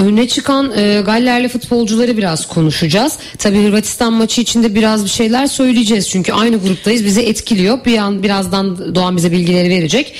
[0.00, 3.12] E, Öne çıkan e, Gallerli futbolcuları biraz konuşacağız.
[3.38, 6.08] Tabii Hırvatistan maçı içinde biraz bir şeyler söyleyeceğiz.
[6.10, 7.04] Çünkü aynı gruptayız.
[7.04, 7.84] Bizi etkiliyor.
[7.84, 10.14] Bir an birazdan Doğan bize bilgileri verecek.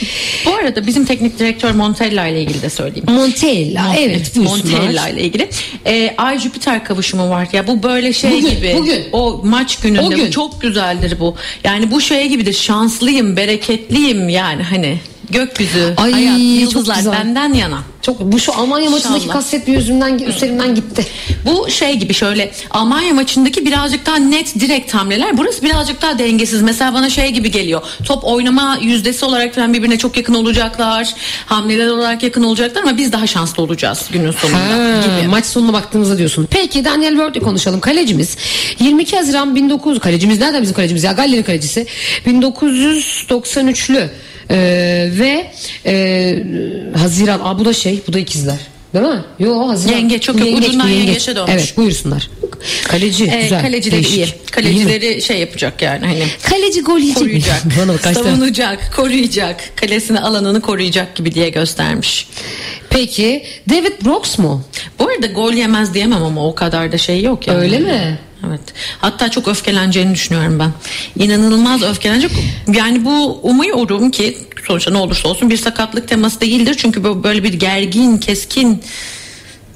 [0.46, 3.06] Bu arada bizim teknik direktör Montella ile ilgili de söyleyeyim.
[3.10, 4.78] Montella evet buyursunlar.
[4.78, 5.48] Montella ile ilgili.
[5.86, 7.48] Ee, Ay Jüpiter kavuşumu var.
[7.52, 8.74] Ya bu böyle şey Bugün, gibi.
[8.78, 9.02] bugün.
[9.12, 10.26] O maç gününde O gün.
[10.26, 11.36] bu çok güzeldir bu.
[11.64, 12.52] Yani bu şey gibidir.
[12.52, 14.98] Şanslıyım, bereketliyim yani hani
[15.30, 17.12] gökyüzü, Ay, hayat, çok yıldızlar güzel.
[17.12, 17.78] benden yana.
[18.02, 19.34] Çok bu şu Almanya maçındaki İnşallah.
[19.34, 21.06] kasvet bir yüzümden üstlerimden gitti.
[21.46, 25.38] Bu şey gibi şöyle Almanya maçındaki birazcık daha net direkt hamleler.
[25.38, 26.62] Burası birazcık daha dengesiz.
[26.62, 27.82] Mesela bana şey gibi geliyor.
[28.04, 31.14] Top oynama yüzdesi olarak falan birbirine çok yakın olacaklar.
[31.46, 35.28] Hamleler olarak yakın olacaklar ama biz daha şanslı olacağız günün sonunda Ha, gibi.
[35.28, 36.48] maç sonuna baktığımızda diyorsun.
[36.50, 37.80] Peki Daniel Word'le konuşalım.
[37.80, 38.36] Kalecimiz
[38.80, 41.86] 22 Haziran 19 kalecimiz nereden bizim kalecimiz ya Galler'in kalecisi
[42.26, 44.08] 1993'lü
[44.50, 45.50] Ee, ve
[45.86, 46.42] e,
[46.98, 48.58] Haziran Aa, bu da şey bu da ikizler.
[48.94, 49.24] Değil mi?
[49.38, 49.96] Yo Haziran.
[49.96, 50.58] Yengeç, çok yok.
[50.58, 51.52] Ucundan bu yengeçe dönmüş.
[51.54, 52.30] Evet buyursunlar.
[52.88, 53.62] Kaleci Ee, güzel.
[53.62, 54.16] kalecileri değişik.
[54.16, 54.24] iyi.
[54.24, 54.50] İyi mi?
[54.50, 57.62] Kalecileri şey yapacak yani hani Kaleci gol yiyecek koruyacak.
[57.80, 59.60] Bana bak savunacak, koruyacak.
[59.76, 62.28] Kalesini alanını koruyacak gibi diye göstermiş.
[62.90, 64.62] Peki David Brooks mu?
[64.98, 67.58] Bu arada gol yemez diyemem ama o kadar da şey yok yani.
[67.58, 68.18] Öyle mi?
[68.48, 68.60] Evet.
[68.98, 70.72] Hatta çok öfkeleneceğini düşünüyorum ben.
[71.24, 72.30] İnanılmaz öfkelenecek.
[72.74, 76.74] Yani bu umuyorum ki sonuçta ne olursa olsun bir sakatlık teması değildir.
[76.78, 78.82] Çünkü böyle bir gergin, keskin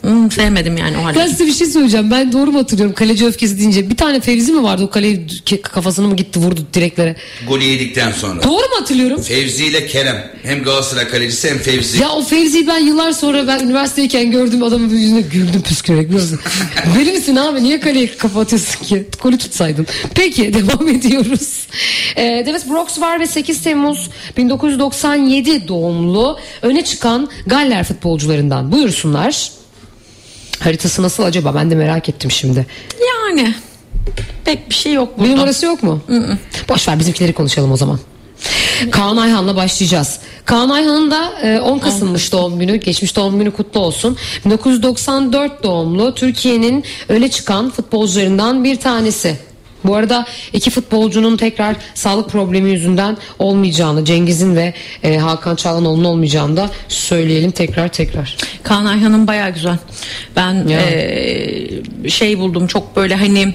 [0.05, 1.29] Hmm, sevmedim yani o Ben halde.
[1.29, 2.11] size bir şey söyleyeceğim.
[2.11, 3.91] Ben doğru mu hatırlıyorum kaleci öfkesi deyince?
[3.91, 5.27] Bir tane Fevzi mi vardı o kaleyi
[5.63, 7.17] kafasını mı gitti vurdu direklere?
[7.49, 8.43] Golü yedikten sonra.
[8.43, 9.23] Doğru mu hatırlıyorum?
[9.23, 10.31] Fevzi ile Kerem.
[10.43, 12.03] Hem Galatasaray kalecisi hem Fevzi.
[12.03, 16.41] Ya o Fevzi'yi ben yıllar sonra ben üniversitedeyken gördüm adamın yüzüne güldüm püskürerek biliyor musun?
[16.99, 19.07] Deli misin abi niye kaleyi kapatıyorsun ki?
[19.23, 19.87] Golü tutsaydın.
[20.15, 21.67] Peki devam ediyoruz.
[22.17, 28.73] Ee, David Brooks var ve 8 Temmuz 1997 doğumlu öne çıkan Galler futbolcularından.
[28.73, 29.51] Buyursunlar.
[30.65, 31.55] Haritası nasıl acaba?
[31.55, 32.67] Ben de merak ettim şimdi.
[33.07, 33.55] Yani
[34.45, 35.33] pek bir şey yok Bir burada.
[35.33, 36.01] numarası yok mu?
[36.69, 37.99] Boş ver bizimkileri konuşalım o zaman.
[38.91, 40.19] Kaan Ayhan'la başlayacağız.
[40.45, 42.77] Kaan Ayhan'ın da e, 10 Kasım'mış doğum günü.
[42.77, 44.17] Geçmiş doğum günü kutlu olsun.
[44.45, 49.37] 1994 doğumlu Türkiye'nin öne çıkan futbolcularından bir tanesi.
[49.85, 56.57] Bu arada iki futbolcunun tekrar sağlık problemi yüzünden olmayacağını, Cengiz'in ve e, Hakan Çağlanoğlu'nun olmayacağını
[56.57, 58.37] da söyleyelim tekrar tekrar.
[58.62, 59.78] Kaan Ayhan'ın baya güzel.
[60.37, 60.91] Ben Ya.
[60.91, 61.70] eee,
[62.09, 63.55] şey buldum çok böyle hani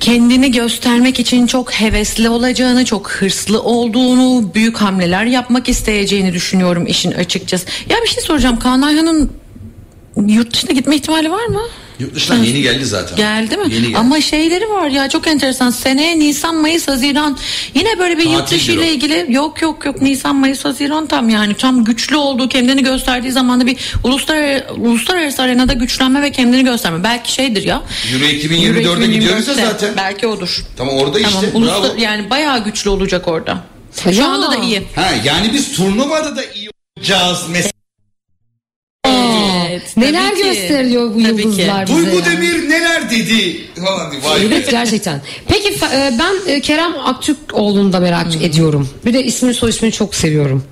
[0.00, 7.12] kendini göstermek için çok hevesli olacağını, çok hırslı olduğunu, büyük hamleler yapmak isteyeceğini düşünüyorum işin
[7.12, 7.66] açıkçası.
[7.90, 8.58] Ya bir şey soracağım.
[8.58, 9.32] Kaan Ayhan'ın
[10.26, 11.60] yurt dışına gitme ihtimali var mı?
[12.00, 13.16] Yurt dışından yeni geldi zaten.
[13.16, 13.74] Geldi mi?
[13.74, 13.98] Yeni geldi.
[13.98, 15.70] Ama şeyleri var ya çok enteresan.
[15.70, 17.38] Seneye Nisan, Mayıs, Haziran
[17.74, 21.54] yine böyle bir yurt dışı ile ilgili yok yok yok Nisan, Mayıs, Haziran tam yani
[21.54, 27.04] tam güçlü olduğu kendini gösterdiği zamanda bir uluslararası, uluslararası arenada güçlenme ve kendini gösterme.
[27.04, 27.82] Belki şeydir ya.
[28.12, 29.94] Euro 2024'e gidiyoruz ya 2024'te zaten.
[29.96, 30.64] Belki odur.
[30.76, 31.58] Tamam orada Tamam, işte.
[31.58, 31.94] uluslar- Bravo.
[32.00, 33.58] yani bayağı güçlü olacak orada.
[34.14, 34.82] Şu anda da iyi.
[34.94, 36.68] Ha yani biz turnuvada da iyi
[36.98, 37.72] olacağız mesela.
[39.76, 40.48] Evet, Neler tabii ki.
[40.48, 41.42] gösteriyor bu Tabii ki.
[41.42, 42.24] yıldızlar bize Duygu ya?
[42.24, 44.22] Demir neler dedi falan diye.
[44.22, 44.44] Vay be.
[44.46, 45.20] Evet gerçekten.
[45.48, 48.88] Peki e, ben e, Kerem Aktürkoğlu'nu da merak ediyorum.
[49.04, 50.64] Bir de ismini soy ismini çok seviyorum.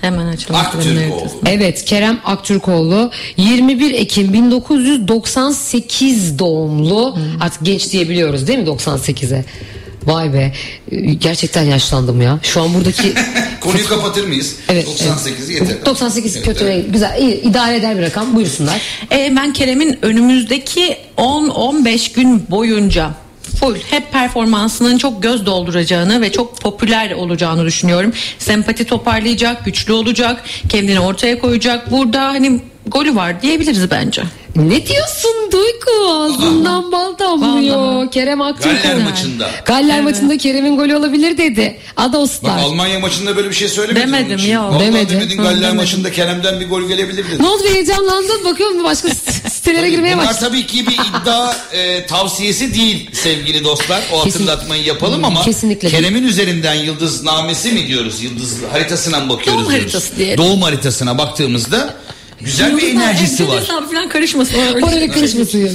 [0.00, 0.60] Hemen açalım.
[0.60, 1.28] Aktürkoğlu.
[1.46, 7.16] Evet Kerem Aktürkoğlu 21 Ekim 1998 doğumlu.
[7.40, 9.44] Artık genç diyebiliyoruz değil mi 98'e?
[10.04, 10.52] Vay be
[10.90, 12.38] e, gerçekten yaşlandım ya.
[12.42, 13.12] Şu an buradaki
[13.72, 14.56] Konuyu kapatır mıyız?
[14.68, 15.86] Evet, 98 yeter.
[15.86, 16.86] 98 Evet, kötü evet.
[16.92, 18.80] güzel iyi, idare eder bir rakam buyursunlar.
[19.12, 23.10] E, ben Kerem'in önümüzdeki 10-15 gün boyunca
[23.60, 28.12] full hep performansının çok göz dolduracağını ve çok popüler olacağını düşünüyorum.
[28.38, 31.90] Sempati toparlayacak, güçlü olacak, kendini ortaya koyacak.
[31.90, 34.22] Burada hani golü var diyebiliriz bence.
[34.58, 36.10] Ne diyorsun Duygu?
[36.12, 37.76] Ağzından bal damlıyor.
[37.76, 38.10] Vallahi.
[38.10, 38.82] Kerem Aktürkoğlu.
[38.82, 39.50] Galler maçında.
[39.64, 41.76] Galler maçında Kerem'in golü olabilir dedi.
[41.96, 42.58] Bak Adostlar.
[42.58, 44.06] Almanya maçında böyle bir şey söylemedin.
[44.12, 44.64] Demedim, yok.
[44.64, 45.10] Vallahi Demedi.
[45.14, 45.76] demedin Galler demedim.
[45.76, 47.42] maçında Kerem'den bir gol gelebilir dedin.
[47.42, 48.44] Ne oldu heyecanlandın?
[48.44, 49.08] Bakıyorum başka
[49.50, 50.48] sitelere girmeye Bunlar başladım.
[50.48, 54.00] tabii ki bir iddia e, tavsiyesi değil sevgili dostlar.
[54.12, 55.88] O Kesin- hatırlatmayı yapalım ama Kesinlikle.
[55.88, 58.22] Kerem'in üzerinden yıldız namesi mi diyoruz?
[58.22, 59.62] Yıldız haritasına mı bakıyoruz?
[59.62, 59.84] Doğum diyoruz.
[59.94, 60.38] haritası diyelim.
[60.38, 61.94] Doğum haritasına baktığımızda
[62.40, 63.60] Güzel bir Yıldızlar, enerjisi var.
[63.60, 64.56] hesabı falan karışmasın.
[64.82, 65.72] Oraya karışmasın yani.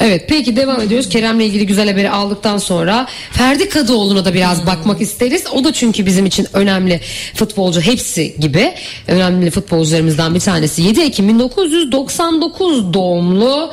[0.00, 1.08] Evet peki devam ediyoruz.
[1.08, 5.44] Kerem'le ilgili güzel haberi aldıktan sonra Ferdi Kadıoğlu'na da biraz bakmak isteriz.
[5.52, 7.00] O da çünkü bizim için önemli
[7.34, 8.74] futbolcu hepsi gibi
[9.08, 10.82] önemli futbolcularımızdan bir tanesi.
[10.82, 13.72] 7 Ekim 1999 doğumlu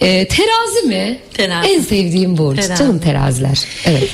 [0.00, 1.18] e, terazi mi?
[1.34, 1.68] Terazi.
[1.68, 2.60] En sevdiğim burç.
[2.60, 2.78] Terazi.
[2.82, 3.58] Canım teraziler.
[3.84, 4.08] Evet.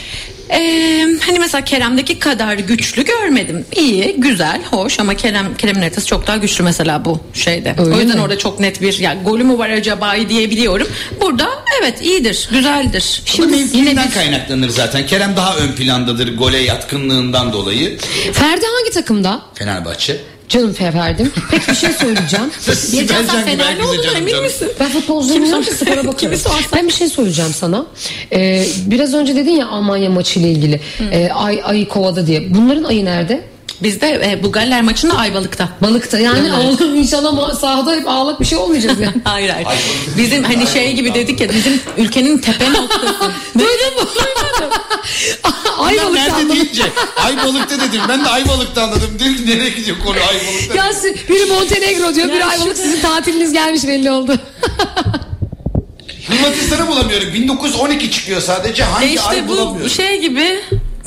[0.51, 3.67] Ee, hani mesela Kerem'deki kadar güçlü görmedim.
[3.77, 7.75] İyi, güzel, hoş ama Kerem Kerem'in haritası çok daha güçlü mesela bu şeyde.
[7.79, 8.23] Öyle o yüzden mi?
[8.23, 10.89] orada çok net bir yani golü mü var acaba diyebiliyorum.
[11.21, 11.49] Burada
[11.81, 13.23] evet iyidir, güzeldir.
[13.25, 15.07] Şimdi yine bir kaynaklanır zaten.
[15.07, 17.99] Kerem daha ön plandadır gole yatkınlığından dolayı.
[18.33, 19.43] Ferdi hangi takımda?
[19.55, 20.21] Fenerbahçe.
[20.49, 21.33] Canım Ferdi'm.
[21.51, 22.47] Peki bir şey söyleyeceğim.
[22.93, 24.45] Bircan sen Sibelcan gibi Fenerli canım emin canım.
[24.45, 24.71] misin?
[24.81, 26.39] Ben futbolcu bilmiyorum ki spora Kimi bakıyorum.
[26.39, 26.63] sorsan.
[26.77, 27.87] Ben bir şey söyleyeceğim sana.
[28.33, 30.81] Ee, biraz önce dedin ya Almanya maçı ile ilgili.
[31.13, 32.55] Ee, ay, ayı kovada diye.
[32.55, 33.41] Bunların ayı nerede?
[33.83, 35.69] Bizde e, bu Galler maçında Ayvalık'ta.
[35.83, 36.19] Balıkta.
[36.19, 39.15] Yani Allah'ım inşallah ma- sahada hep ağlak bir şey olmayacağız yani.
[39.25, 39.69] Hayır hayır.
[40.19, 43.15] Bizim hani şey gibi dedik ya bizim ülkenin tepe noktası.
[43.55, 44.09] Duydun mu?
[45.79, 46.57] Ay Ayvalık'ta anladım.
[46.57, 46.83] deyince
[47.25, 48.01] Ayvalık'ta dedim.
[48.09, 49.11] Ben de Ayvalık'ta anladım.
[49.19, 50.75] Dedim nereye gidiyor konu Ayvalık'ta.
[50.75, 54.37] Ya siz- biri Montenegro diyor, biri Ayvalık sizin tatiliniz gelmiş belli oldu.
[56.29, 57.35] Hırvatistan'ı bulamıyorum.
[57.35, 58.85] 1912 çıkıyor sadece.
[58.85, 59.91] Hangi E işte ay bu bulamıyorum.
[59.91, 60.61] şey gibi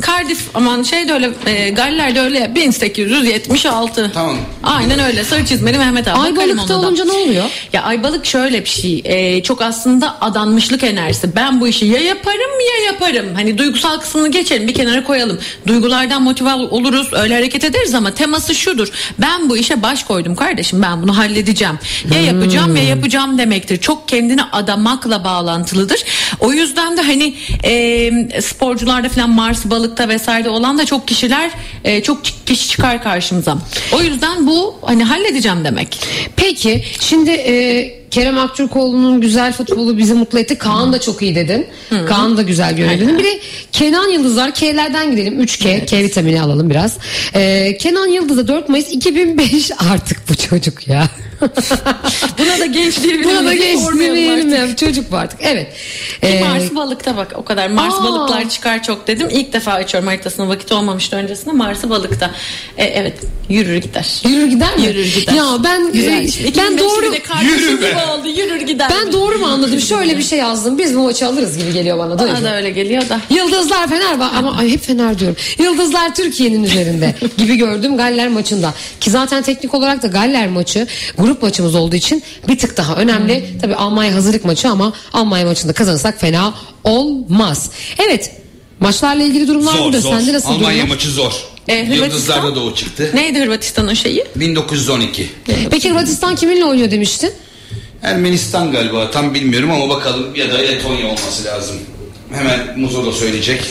[0.07, 4.11] Cardiff aman şey de öyle e, Galler'de öyle ya, 1876.
[4.13, 4.37] Tamam.
[4.63, 6.19] Aynen öyle sarı çizmeli Mehmet abi.
[6.69, 6.77] Da.
[6.77, 7.45] olunca ne oluyor?
[7.73, 11.35] Ya Aybalık şöyle bir şey e, çok aslında adanmışlık enerjisi.
[11.35, 13.25] Ben bu işi ya yaparım ya yaparım.
[13.35, 15.39] Hani duygusal kısmını geçelim bir kenara koyalım.
[15.67, 18.87] Duygulardan motive oluruz öyle hareket ederiz ama teması şudur.
[19.19, 21.79] Ben bu işe baş koydum kardeşim ben bunu halledeceğim.
[22.13, 23.77] Ya yapacağım ya yapacağım demektir.
[23.77, 26.03] Çok kendini adamakla bağlantılıdır.
[26.39, 31.51] O yüzden de hani e, sporcularda falan Mars balıkta vesaire olan da çok kişiler
[31.83, 33.57] e, çok kişi çıkar karşımıza.
[33.93, 35.99] O yüzden bu hani halledeceğim demek.
[36.35, 40.57] Peki şimdi e, Kerem Aktürkoğlu'nun güzel futbolu bizi mutlu etti.
[40.57, 41.67] Kaan da çok iyi dedin.
[42.07, 43.17] Kaan da güzel görüyor dedin.
[43.19, 43.39] Bir de
[43.71, 45.41] Kenan Yıldızlar K'lerden gidelim.
[45.43, 46.97] 3K K vitamini alalım biraz.
[47.33, 51.07] E, Kenan Yıldız'a 4 Mayıs 2005 artık bu çocuk ya.
[52.37, 54.75] Buna da genç diyebilir Buna da ya.
[54.75, 55.39] Çocuk bu artık.
[55.43, 55.73] Evet.
[56.21, 58.03] Ki E, Mars balıkta bak o kadar Mars Aa.
[58.03, 59.27] balıklar çıkar çok dedim.
[59.31, 62.31] İlk defa açıyorum haritasını vakit olmamıştı öncesinde Mars'ı balıkta.
[62.77, 63.13] E, evet
[63.49, 64.21] yürür gider.
[64.29, 64.83] Yürür gider mi?
[64.85, 65.33] Yürür gider.
[65.33, 66.11] Ya ben Güzel.
[66.11, 67.05] e, ben 2005'te doğru
[67.43, 68.27] Yürü gibi oldu.
[68.27, 68.91] Yürür gider.
[68.91, 69.79] ben doğru mu anladım?
[69.79, 70.77] Şöyle bir şey yazdım.
[70.77, 72.19] Biz bu maçı alırız gibi geliyor bana.
[72.19, 73.21] Bana da öyle geliyor da.
[73.29, 75.37] Yıldızlar Fener var ama ay hep Fener diyorum.
[75.59, 78.73] Yıldızlar Türkiye'nin üzerinde gibi gördüm Galler maçında.
[78.99, 80.87] Ki zaten teknik olarak da Galler maçı
[81.17, 83.45] grup maçımız olduğu için bir tık daha önemli.
[83.61, 87.69] Tabii Almanya hazırlık maçı ama Almanya maçında kazanırsak fena olmaz.
[87.99, 88.31] Evet
[88.79, 90.01] maçlarla ilgili durumlar Zor burada.
[90.01, 90.11] zor.
[90.17, 90.95] Sende nasıl Almanya durumlar?
[90.95, 91.33] maçı zor.
[91.67, 91.75] E?
[91.75, 93.11] Yıldızlarda da o çıktı.
[93.13, 94.25] Neydi Hırvatistan'ın şeyi?
[94.35, 95.29] 1912.
[95.69, 97.33] Peki Hırvatistan kiminle oynuyor demiştin?
[98.03, 101.75] Ermenistan galiba tam bilmiyorum ama bakalım ya da Letonya olması lazım.
[102.33, 103.61] Hemen Muzo da söyleyecek.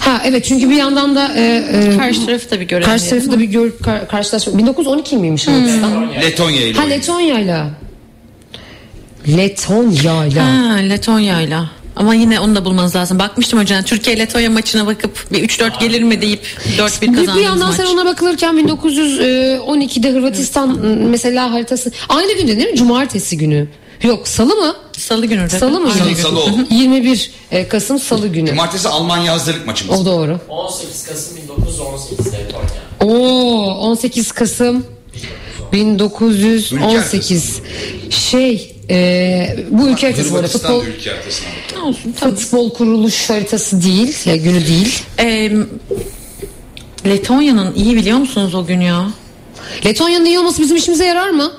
[0.00, 2.88] Ha evet çünkü bir yandan da e, e, Karşı tarafı da bir görelim.
[2.90, 4.58] karşı tarafı da bir gör, kar, karşılaşma.
[4.58, 6.10] 1912 miymiş Hırvatistan?
[6.22, 6.98] Letonya ile Ha oynuyor.
[6.98, 7.70] Letonya'yla.
[9.28, 10.44] Letonya'yla.
[10.44, 11.70] Ha, Letonya'yla.
[11.96, 13.18] Ama yine onu da bulmanız lazım.
[13.18, 16.40] Bakmıştım hocam Türkiye Letonya maçına bakıp bir 3-4 gelir mi deyip
[16.78, 17.76] 4-1 Bir, kazandığımız bir yandan maç.
[17.76, 22.76] sen ona bakılırken 1912'de Hırvatistan mesela haritası aynı günde değil mi?
[22.76, 23.68] Cumartesi günü.
[24.02, 24.76] Yok salı mı?
[24.92, 25.42] Salı günü.
[25.42, 25.48] de.
[25.48, 25.90] Salı mı?
[25.90, 26.66] Salı, salı oldu.
[26.70, 28.48] 21 e, Kasım salı günü.
[28.50, 30.00] Cumartesi Almanya hazırlık maçımız.
[30.00, 30.40] O doğru.
[30.48, 32.68] 18 Kasım 1918'de Letonya.
[33.00, 34.86] Oo 18 Kasım
[35.72, 37.60] 1918.
[38.10, 40.34] Şey e, bu ülke haritası.
[40.34, 41.12] Hırvatistan Futbol, ülke.
[41.82, 42.34] Olsun, tamam.
[42.36, 44.16] futbol kuruluş haritası değil.
[44.24, 45.02] Ya, günü değil.
[45.18, 45.52] Ee,
[47.06, 49.10] Letonya'nın iyi biliyor musunuz o gün ya?
[49.86, 51.52] Letonya'nın iyi olması bizim işimize yarar mı?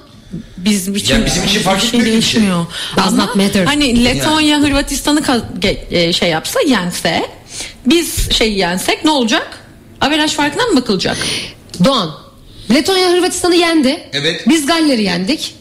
[0.57, 2.05] Biz için, Ya bizim için fark bir şey.
[2.05, 2.65] değişmiyor.
[2.97, 3.65] Does Ama not matter.
[3.65, 7.25] hani Letonya Hırvatistan'ı ka- ge- e, şey yapsa yense
[7.85, 9.59] biz şey yensek ne olacak?
[10.01, 11.17] Averaj farkına mı bakılacak?
[11.85, 12.15] Doğan.
[12.73, 14.09] Letonya Hırvatistan'ı yendi.
[14.13, 14.43] Evet.
[14.49, 15.55] Biz Galler'i yendik.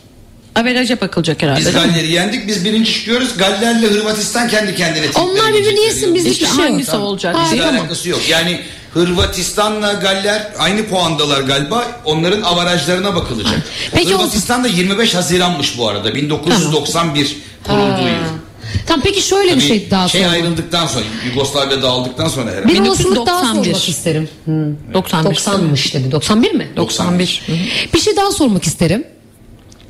[0.60, 1.60] Averaja bakılacak herhalde.
[1.60, 1.72] Biz?
[1.72, 2.48] Galler'i yendik.
[2.48, 3.36] Biz birinci çıkıyoruz.
[3.38, 6.70] Galler'le Hırvatistan kendi kendine Onlar birbirini yesin bizlik İşte bir şey yok.
[6.72, 7.36] hangisi olacak?
[7.36, 7.80] Ha, Bizle tamam.
[7.80, 8.20] alakası yok.
[8.28, 8.60] Yani
[8.94, 11.86] Hırvatistan'la Galler aynı puandalar galiba.
[12.04, 13.62] Onların avarajlarına bakılacak.
[13.92, 16.14] Peki o- Hırvatistan da 25 Haziran'mış bu arada.
[16.14, 17.36] 1991
[17.66, 18.40] kurulduğu yıl.
[18.86, 22.68] Tamam peki şöyle bir şey daha şey ayrıldıktan sonra Yugoslavya dağıldıktan sonra herhalde.
[22.68, 23.64] Bir olasılık daha 1991.
[23.64, 24.28] sormak isterim.
[24.44, 24.72] Hı.
[24.94, 25.34] 91.
[25.36, 26.12] 90'mış dedi.
[26.12, 26.68] 91 mi?
[26.76, 27.42] 91.
[27.46, 27.56] Hı hı.
[27.94, 29.04] Bir şey daha sormak isterim.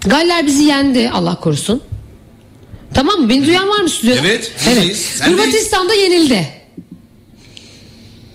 [0.06, 1.82] Galler bizi yendi Allah korusun.
[2.94, 3.28] Tamam mı?
[3.28, 4.20] Beni duyan var mı stüdyoda?
[4.20, 4.96] Evet, Evet.
[4.96, 5.20] Sendeyiz.
[5.22, 6.59] Hırvatistan'da yenildi.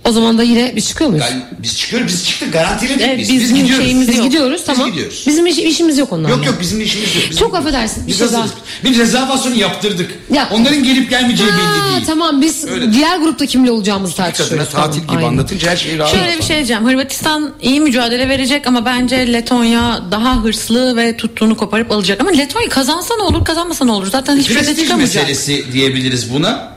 [0.06, 1.26] O zaman da yine biz çıkıyor muyuz?
[1.26, 3.30] Gal- biz çıkıyoruz biz çıktık garantiledik Evet, biz.
[3.30, 3.84] Biz bizim gidiyoruz.
[3.86, 4.26] şeyimiz Biz yok.
[4.26, 4.90] gidiyoruz tamam.
[4.92, 5.24] gidiyoruz.
[5.28, 6.36] Bizim iş- işimiz yok onlarla.
[6.36, 7.24] Yok yok bizim işimiz yok.
[7.30, 8.52] Bizim Çok affedersin, Biz şey hazırız.
[8.84, 10.12] Biz rezervasyonu yaptırdık.
[10.34, 12.06] Ya- Onların gelip gelmeyeceği Ha, belli değil.
[12.08, 12.94] tamam biz Öyle.
[12.94, 14.70] diğer grupta kimle olacağımızı Bir kadına tartışıyoruz.
[14.70, 15.28] tatil Tamam, gibi aynen.
[15.28, 16.12] anlatınca her şey rahat.
[16.16, 16.86] Şöyle bir şey diyeceğim.
[16.86, 22.22] Hırvatistan iyi mücadele verecek ama bence Letonya daha hırslı ve tuttuğunu koparıp alacak.
[22.22, 24.08] Ama Letonya kazansa ne olur, kazanmasa ne olur?
[24.12, 24.98] Zaten hiçbir şey çıkamayacak.
[25.24, 26.75] meselesi diyebiliriz buna.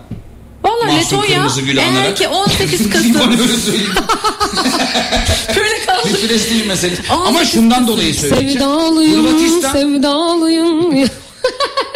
[0.92, 2.16] Mahsun Letonya Kırmızıgül eğer anarak.
[2.16, 3.92] ki 18 Bana Kasım öyle söyleyeyim.
[5.56, 6.08] böyle kaldı.
[6.22, 7.02] Bir prestij meselesi.
[7.10, 8.52] Ama şundan dolayı söyleyeceğim.
[8.52, 10.94] Sevdalıyım, Hırvatistan, sevdalıyım.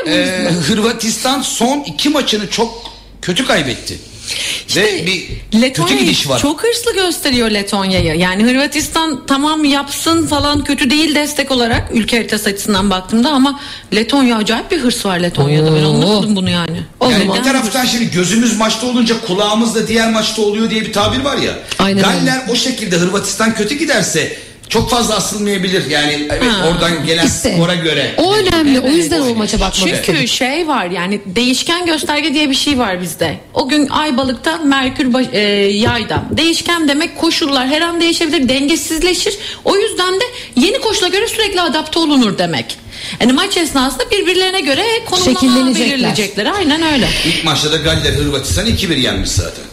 [0.07, 3.99] e, Hırvatistan son iki maçını çok kötü kaybetti.
[4.77, 6.39] Ve bir kötü Letonya gidiş var.
[6.39, 8.15] çok hırslı gösteriyor Letonya'yı.
[8.19, 13.61] Yani Hırvatistan tamam yapsın falan kötü değil destek olarak ülke haritası açısından baktığımda ama
[13.95, 15.75] Letonya acayip bir hırs var Letonya'da.
[15.77, 15.89] Ben Oo.
[15.89, 16.83] anlamadım bunu yani.
[17.03, 20.93] Yani Neden bir taraftan şimdi gözümüz maçta olunca kulağımız da diğer maçta oluyor diye bir
[20.93, 21.53] tabir var ya.
[21.79, 24.37] Aynen Galler o şekilde Hırvatistan kötü giderse
[24.73, 25.91] çok fazla asılmayabilir.
[25.91, 26.69] Yani evet, Ha.
[26.69, 27.55] oradan gelen İşte.
[27.55, 28.15] skora göre.
[28.17, 28.81] O önemli.
[28.81, 33.03] o yüzden o maça bakmak Çünkü şey var yani değişken gösterge diye bir şey var
[33.03, 33.37] bizde.
[33.55, 36.23] O gün Aybalık'ta Merkür baş- e, yayda.
[36.31, 39.39] Değişken demek koşullar her an değişebilir, dengesizleşir.
[39.65, 40.25] O yüzden de
[40.57, 42.77] yeni koşula göre sürekli adapte olunur demek.
[43.21, 46.47] Yani maç esnasında birbirlerine göre konumlama belirleyecekler.
[46.47, 47.09] Aynen öyle.
[47.27, 49.65] İlk maçta da Galler Hırvatistan 2-1 yenmiş zaten.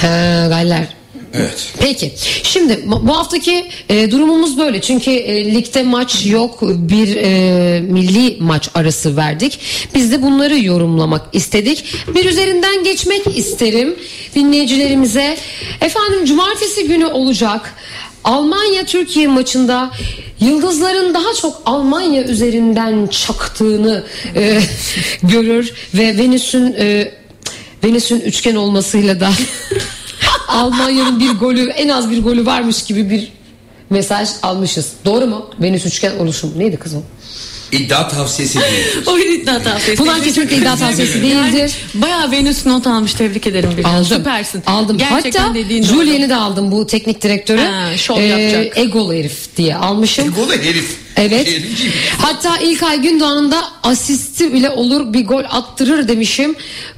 [0.00, 1.01] He, galler.
[1.34, 1.72] Evet.
[1.80, 2.12] Peki.
[2.42, 4.80] Şimdi bu haftaki e, durumumuz böyle.
[4.80, 6.58] Çünkü e, ligde maç yok.
[6.62, 9.58] Bir e, milli maç arası verdik.
[9.94, 11.84] Biz de bunları yorumlamak istedik.
[12.14, 13.94] Bir üzerinden geçmek isterim
[14.34, 15.36] dinleyicilerimize.
[15.80, 17.74] Efendim cumartesi günü olacak.
[18.24, 19.90] Almanya Türkiye maçında
[20.40, 24.04] yıldızların daha çok Almanya üzerinden çaktığını
[24.36, 24.60] e,
[25.22, 27.12] görür ve Venüs'ün e,
[27.84, 29.30] Venüs'ün üçgen olmasıyla da
[30.48, 33.32] Almanya'nın bir golü en az bir golü varmış gibi bir
[33.90, 34.92] mesaj almışız.
[35.04, 35.50] Doğru mu?
[35.62, 36.52] Venüs üçgen oluşum.
[36.56, 37.02] Neydi kız o?
[37.72, 38.86] İddia tavsiyesi değil.
[39.06, 40.02] O bir iddia tavsiyesi.
[40.02, 41.72] Bunlar kesinlikle iddia tavsiyesi değildir.
[41.94, 43.70] Bayağı Venüs not almış tebrik ederim.
[43.76, 43.94] Bilal.
[43.94, 44.04] Aldım.
[44.04, 44.62] Süpersin.
[44.66, 44.98] Aldım.
[44.98, 45.82] Gerçekten Hatta.
[45.82, 47.60] Julien'i de aldım bu teknik direktörü.
[47.60, 48.78] Ha, şov yapacak.
[48.78, 50.34] Egolu herif diye almışım.
[50.34, 50.96] Gol herif.
[51.16, 51.46] Evet.
[51.48, 51.92] Herifciğim.
[52.18, 56.54] Hatta İlkay Gündoğan'ın da asisti bile olur bir gol attırır demişim.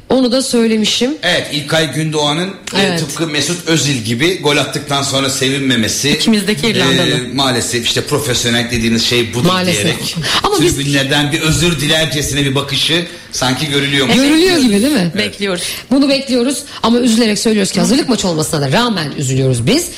[0.08, 1.10] Onu da söylemişim.
[1.22, 3.00] Evet İlkay Gündoğan'ın e, Evet.
[3.00, 6.10] tıpkı Mesut Özil gibi gol attıktan sonra sevinmemesi.
[6.10, 7.10] İkimizdeki İrlandalı.
[7.10, 9.82] e, maalesef işte profesyonel dediğiniz şey budur Maalesef.
[9.84, 10.16] diyerek.
[10.42, 14.06] Ama biz- tribünlerden bir özür dilercesine bir bakışı sanki görülüyor.
[14.06, 14.14] mu?
[14.14, 15.12] Görülüyor gibi değil mi?
[15.18, 15.62] Bekliyoruz.
[15.90, 19.88] Bunu bekliyoruz ama üzülerek söylüyoruz ki hazırlık maçı olmasına da rağmen üzülüyoruz biz.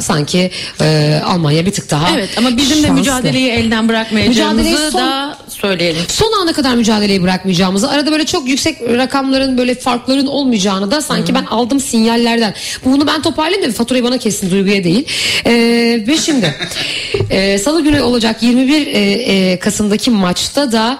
[0.00, 0.50] Sanki
[0.80, 2.94] e, Almanya bir tık daha Evet ama bizim de şanslı.
[3.00, 6.02] mücadeleyi elden bırakmayacağımızı son- da söyleyelim.
[6.08, 11.34] Son ana kadar mücadeleyi bırakmayacağımızı arada böyle çok yüksek rakamların böyle farkların olmayacağını da sanki
[11.34, 12.54] ben aldım sinyallerden.
[12.84, 15.06] Bunu ben toparlayayım da faturayı bana kessin duyguya değil.
[15.46, 16.54] Ee, ve şimdi
[17.30, 20.98] e, salı günü olacak 21 e, e, Kasım'daki maçta da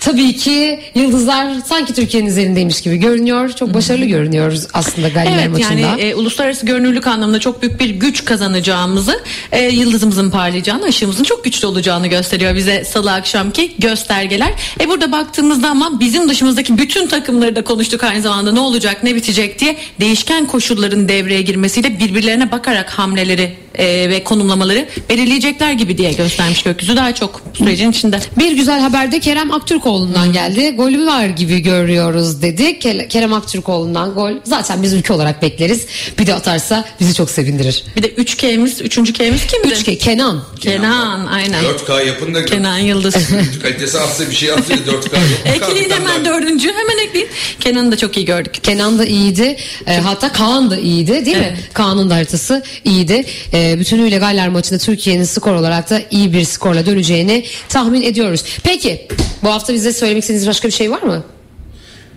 [0.00, 3.52] Tabii ki yıldızlar sanki Türkiye'nin üzerindeymiş gibi görünüyor.
[3.52, 5.80] Çok başarılı görünüyoruz aslında Galler Evet maçında.
[5.80, 9.20] yani e, uluslararası görünürlük anlamında çok büyük bir güç kazanacağımızı,
[9.52, 14.52] e, yıldızımızın parlayacağını, ışığımızın çok güçlü olacağını gösteriyor bize salı akşamki göstergeler.
[14.80, 19.14] E burada baktığımızda ama bizim dışımızdaki bütün takımları da konuştuk aynı zamanda ne olacak ne
[19.14, 26.12] bitecek diye değişken koşulların devreye girmesiyle birbirlerine bakarak hamleleri e, ve konumlamaları belirleyecekler gibi diye
[26.12, 28.20] göstermiş gökyüzü daha çok sürecin içinde.
[28.38, 30.70] Bir güzel haber de Kerem Aktürkoğlu'ndan geldi.
[30.70, 32.62] Golü var gibi görüyoruz dedi.
[32.62, 34.32] Ke- Kerem Aktürkoğlu'ndan gol.
[34.44, 35.86] Zaten biz ülke olarak bekleriz.
[36.18, 37.84] Bir de atarsa bizi çok sevindirir.
[37.96, 39.12] Bir de 3K'miz, 3.
[39.12, 39.74] K'miz kimdi?
[39.74, 40.42] 3K Kenan.
[40.60, 41.64] Kenan aynen.
[41.64, 43.14] 4K yapın da Kenan Yıldız.
[43.62, 45.18] kalitesi artsa bir şey atsa 4K yapın.
[45.44, 47.28] Ekleyin hemen dördüncü hemen ekleyin.
[47.60, 48.54] Kenan'ı da çok iyi gördük.
[48.62, 49.56] Kenan da iyiydi.
[49.86, 51.58] E, hatta Kaan da iyiydi değil mi?
[51.72, 53.24] Kaan'ın da haritası iyiydi.
[53.52, 58.44] E, bütünüyle Galler maçında Türkiye'nin skor olarak da iyi bir skorla döneceğini tahmin ediyoruz.
[58.62, 59.08] Peki
[59.42, 61.24] bu hafta bize söylemek istediğiniz başka bir şey var mı?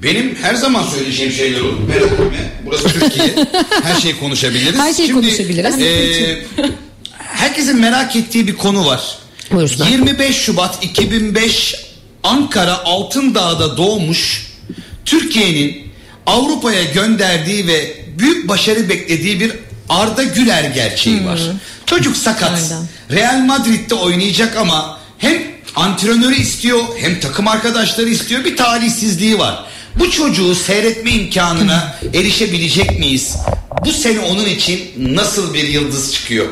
[0.04, 1.80] Benim her zaman söyleyeceğim şeyler olur.
[1.88, 2.52] Merak etme.
[2.66, 3.36] Burası Türkiye.
[3.84, 4.80] Her şeyi konuşabiliriz.
[4.80, 5.82] Her şeyi konuşabiliriz.
[5.82, 6.44] e,
[7.18, 9.18] herkesin merak ettiği bir konu var.
[9.52, 9.88] Buyursunlar.
[9.88, 11.76] 25 Şubat 2005
[12.24, 14.48] Ankara Altındağ'da doğmuş
[15.06, 15.84] Türkiye'nin
[16.26, 19.52] Avrupa'ya gönderdiği ve büyük başarı beklediği bir
[19.90, 21.40] Arda Güler gerçeği var.
[21.86, 22.52] Çocuk sakat.
[22.52, 22.88] Aynen.
[23.12, 25.42] Real Madrid'de oynayacak ama hem
[25.76, 29.66] antrenörü istiyor hem takım arkadaşları istiyor bir talihsizliği var.
[30.00, 33.36] Bu çocuğu seyretme imkanına erişebilecek miyiz?
[33.86, 36.46] Bu sene onun için nasıl bir yıldız çıkıyor?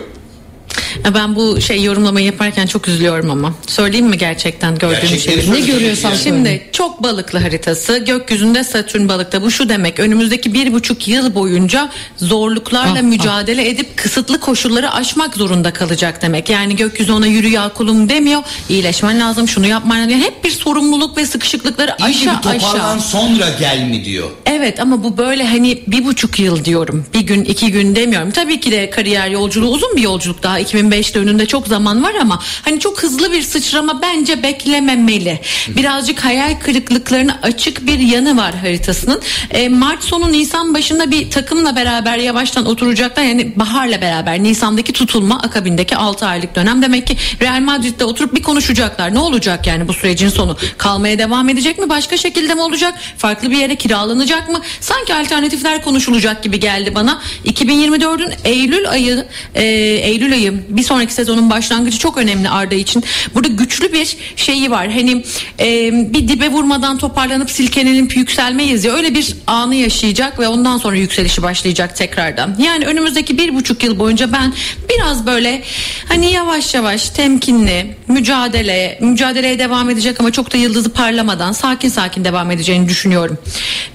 [1.15, 3.53] Ben bu şey yorumlamayı yaparken çok üzülüyorum ama.
[3.67, 5.51] Söyleyeyim mi gerçekten gördüğüm şeyi?
[5.51, 11.07] Ne görüyorsan Şimdi çok balıklı haritası gökyüzünde Satürn balıkta bu şu demek önümüzdeki bir buçuk
[11.07, 16.49] yıl boyunca zorluklarla Ah, mücadele edip kısıtlı koşulları aşmak zorunda kalacak demek.
[16.49, 20.11] Yani gökyüzü ona yürü ya kulum demiyor iyileşmen lazım şunu yapman lazım.
[20.11, 22.99] Yani hep bir sorumluluk ve sıkışıklıkları bir aşağı aşağı.
[23.01, 24.29] sonra gel mi diyor.
[24.45, 27.05] Evet ama bu böyle hani bir buçuk yıl diyorum.
[27.13, 28.31] Bir gün iki gün demiyorum.
[28.31, 30.59] Tabii ki de kariyer yolculuğu uzun bir yolculuk daha.
[30.81, 35.39] 2005'te önünde çok zaman var ama hani çok hızlı bir sıçrama bence beklememeli.
[35.67, 39.21] Birazcık hayal kırıklıklarına açık bir yanı var haritasının.
[39.51, 43.23] E, Mart sonu Nisan başında bir takımla beraber yavaştan oturacaklar.
[43.23, 46.81] Yani baharla beraber Nisan'daki tutulma akabindeki 6 aylık dönem.
[46.81, 49.13] Demek ki Real Madrid'de oturup bir konuşacaklar.
[49.13, 50.57] Ne olacak yani bu sürecin sonu?
[50.77, 51.89] Kalmaya devam edecek mi?
[51.89, 52.93] Başka şekilde mi olacak?
[53.17, 54.61] Farklı bir yere kiralanacak mı?
[54.79, 57.21] Sanki alternatifler konuşulacak gibi geldi bana.
[57.45, 59.25] 2024'ün Eylül ayı
[59.55, 59.63] e,
[60.01, 63.03] Eylül ayı bir sonraki sezonun başlangıcı çok önemli Arda için.
[63.35, 64.91] Burada güçlü bir şeyi var.
[64.91, 65.23] Hani
[65.59, 70.95] e, bir dibe vurmadan toparlanıp silkelenip yükselmeyiz ya öyle bir anı yaşayacak ve ondan sonra
[70.97, 72.55] yükselişi başlayacak tekrardan.
[72.59, 74.53] Yani önümüzdeki bir buçuk yıl boyunca ben
[74.89, 75.63] biraz böyle
[76.07, 82.23] hani yavaş yavaş temkinli mücadele mücadeleye devam edecek ama çok da yıldızı parlamadan sakin sakin
[82.23, 83.37] devam edeceğini düşünüyorum.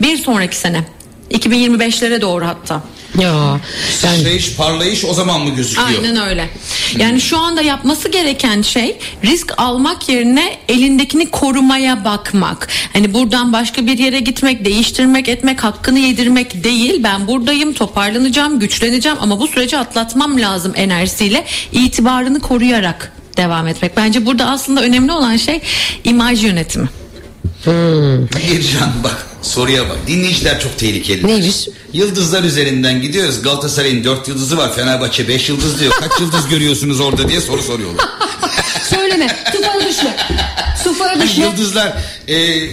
[0.01, 0.85] Bir sonraki sene
[1.31, 2.83] 2025'lere doğru hatta.
[3.18, 3.61] Ya
[4.04, 5.88] yani Sıçrayış parlayış o zaman mı gözüküyor?
[5.88, 6.48] Aynen öyle.
[6.98, 12.68] Yani şu anda yapması gereken şey risk almak yerine elindekini korumaya bakmak.
[12.92, 17.02] Hani buradan başka bir yere gitmek, değiştirmek, etmek, hakkını yedirmek değil.
[17.02, 23.96] Ben buradayım, toparlanacağım, güçleneceğim ama bu süreci atlatmam lazım enerjisiyle itibarını koruyarak devam etmek.
[23.96, 25.61] Bence burada aslında önemli olan şey
[26.04, 26.88] imaj yönetimi.
[27.67, 29.97] Bircan bak soruya bak.
[30.07, 31.27] Dinleyiciler çok tehlikeli.
[31.27, 31.69] Neymiş?
[31.93, 33.43] Yıldızlar üzerinden gidiyoruz.
[33.43, 34.75] Galatasaray'ın 4 yıldızı var.
[34.75, 35.93] Fenerbahçe 5 yıldız diyor.
[35.93, 38.05] Kaç yıldız görüyorsunuz orada diye soru soruyorlar.
[38.91, 39.27] söyleme.
[39.53, 40.17] Tufana düşme.
[40.85, 41.45] Tufana düşme.
[41.45, 41.93] Yıldızlar
[42.29, 42.69] e, y-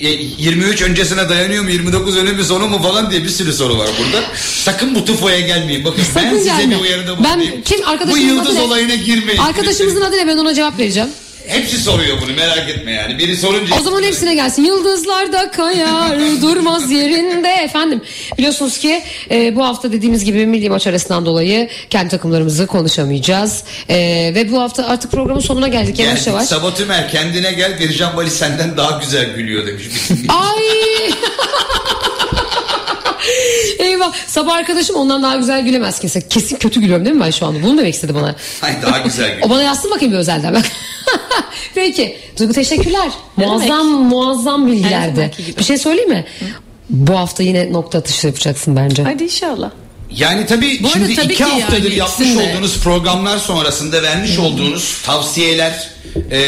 [0.00, 0.08] e,
[0.38, 3.88] 23 öncesine dayanıyor mu 29 önü mü sonu mu falan diye bir sürü soru var
[4.04, 4.24] burada.
[4.64, 5.84] Sakın bu tufoya gelmeyin.
[5.84, 6.74] Bakın ben Sakın size gelme.
[6.76, 7.62] bir uyarıda Ben bulunayım.
[7.64, 8.60] kim Bu yıldız adı ne?
[8.62, 9.40] olayına girmeyin.
[9.40, 11.08] Arkadaşımızın adı ne ben ona cevap vereceğim.
[11.48, 13.18] Hepsi soruyor bunu merak etme yani.
[13.18, 13.76] Biri sorunca...
[13.76, 14.64] O zaman hepsine gelsin.
[14.64, 17.48] Yıldızlar da kayar durmaz yerinde.
[17.48, 18.00] Efendim
[18.38, 23.64] biliyorsunuz ki e, bu hafta dediğimiz gibi milli maç arasından dolayı kendi takımlarımızı konuşamayacağız.
[23.88, 23.96] E,
[24.34, 26.26] ve bu hafta artık programın sonuna geldik yavaş Geldik.
[26.26, 26.46] yavaş.
[26.48, 29.84] Sabah Tümer kendine gel Bircan Bali senden daha güzel gülüyor demiş.
[30.28, 31.10] Ay.
[33.78, 36.28] Eyvah sabah arkadaşım ondan daha güzel gülemez kimse.
[36.28, 37.62] Kesin kötü gülüyorum değil mi ben şu anda?
[37.62, 38.34] Bunu demek istedi bana.
[38.62, 39.50] Ay daha güzel O gülüyor.
[39.50, 40.64] bana yazsın bakayım bir özelden bak.
[41.74, 43.08] Peki Duygu teşekkürler.
[43.36, 45.14] Muazzam muazzam bilgilerdi.
[45.16, 45.58] zamanki gibi.
[45.58, 46.24] Bir şey söyleyeyim mi?
[46.90, 49.02] Bu hafta yine nokta atışı yapacaksın bence.
[49.02, 49.70] Hadi inşallah.
[50.10, 52.50] Yani tabii Bu arada şimdi tabii iki ki haftadır yani yapmış ikisini de.
[52.52, 55.88] olduğunuz programlar sonrasında vermiş olduğunuz tavsiyeler
[56.30, 56.40] e,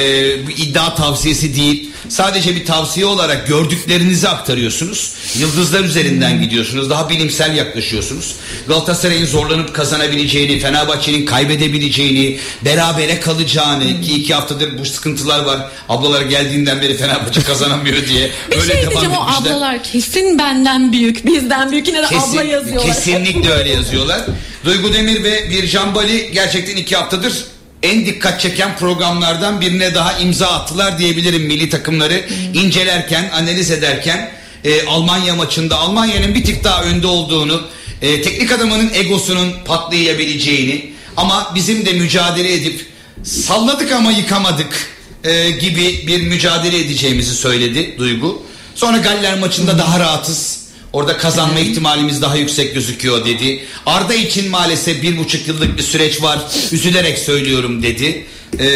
[0.46, 1.90] bu iddia tavsiyesi değil.
[2.08, 5.12] Sadece bir tavsiye olarak gördüklerinizi aktarıyorsunuz.
[5.38, 6.90] Yıldızlar üzerinden gidiyorsunuz.
[6.90, 8.36] Daha bilimsel yaklaşıyorsunuz.
[8.68, 15.68] Galatasaray'ın zorlanıp kazanabileceğini, Fenerbahçe'nin kaybedebileceğini, berabere kalacağını ki iki haftadır bu sıkıntılar var.
[15.88, 18.30] Ablalar geldiğinden beri Fenerbahçe kazanamıyor diye.
[18.50, 22.94] Bir Öyle şey diyeceğim o ablalar kesin benden büyük, bizden büyük yine de abla yazıyorlar.
[22.94, 24.20] Kesinlikle öyle yazıyorlar.
[24.64, 27.44] Duygu Demir ve Bircan Bali gerçekten iki haftadır
[27.82, 32.24] en dikkat çeken programlardan birine daha imza attılar diyebilirim milli takımları
[32.54, 34.30] incelerken, analiz ederken
[34.64, 37.62] e, Almanya maçında Almanya'nın bir tık daha önde olduğunu,
[38.02, 42.86] e, teknik adamının egosunun patlayabileceğini ama bizim de mücadele edip
[43.24, 44.90] salladık ama yıkamadık
[45.24, 48.42] e, gibi bir mücadele edeceğimizi söyledi Duygu.
[48.74, 50.67] Sonra Galler maçında daha rahatız.
[50.92, 53.60] Orada kazanma ihtimalimiz daha yüksek gözüküyor dedi.
[53.86, 56.38] Arda için maalesef bir buçuk yıllık bir süreç var.
[56.72, 58.26] Üzülerek söylüyorum dedi.
[58.58, 58.66] Ee,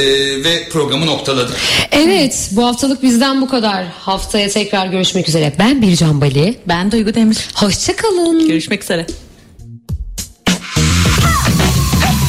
[0.44, 1.52] ve programı noktaladı.
[1.92, 3.86] Evet bu haftalık bizden bu kadar.
[3.86, 5.52] Haftaya tekrar görüşmek üzere.
[5.58, 6.58] Ben Bircan Bali.
[6.68, 7.38] Ben Duygu Demir.
[7.54, 8.48] Hoşçakalın.
[8.48, 9.06] Görüşmek üzere.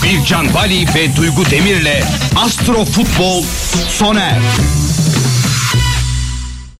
[0.04, 2.04] Bircan Bali ve Duygu Demir'le
[2.36, 3.44] Astro Futbol
[3.90, 4.83] sona erdi.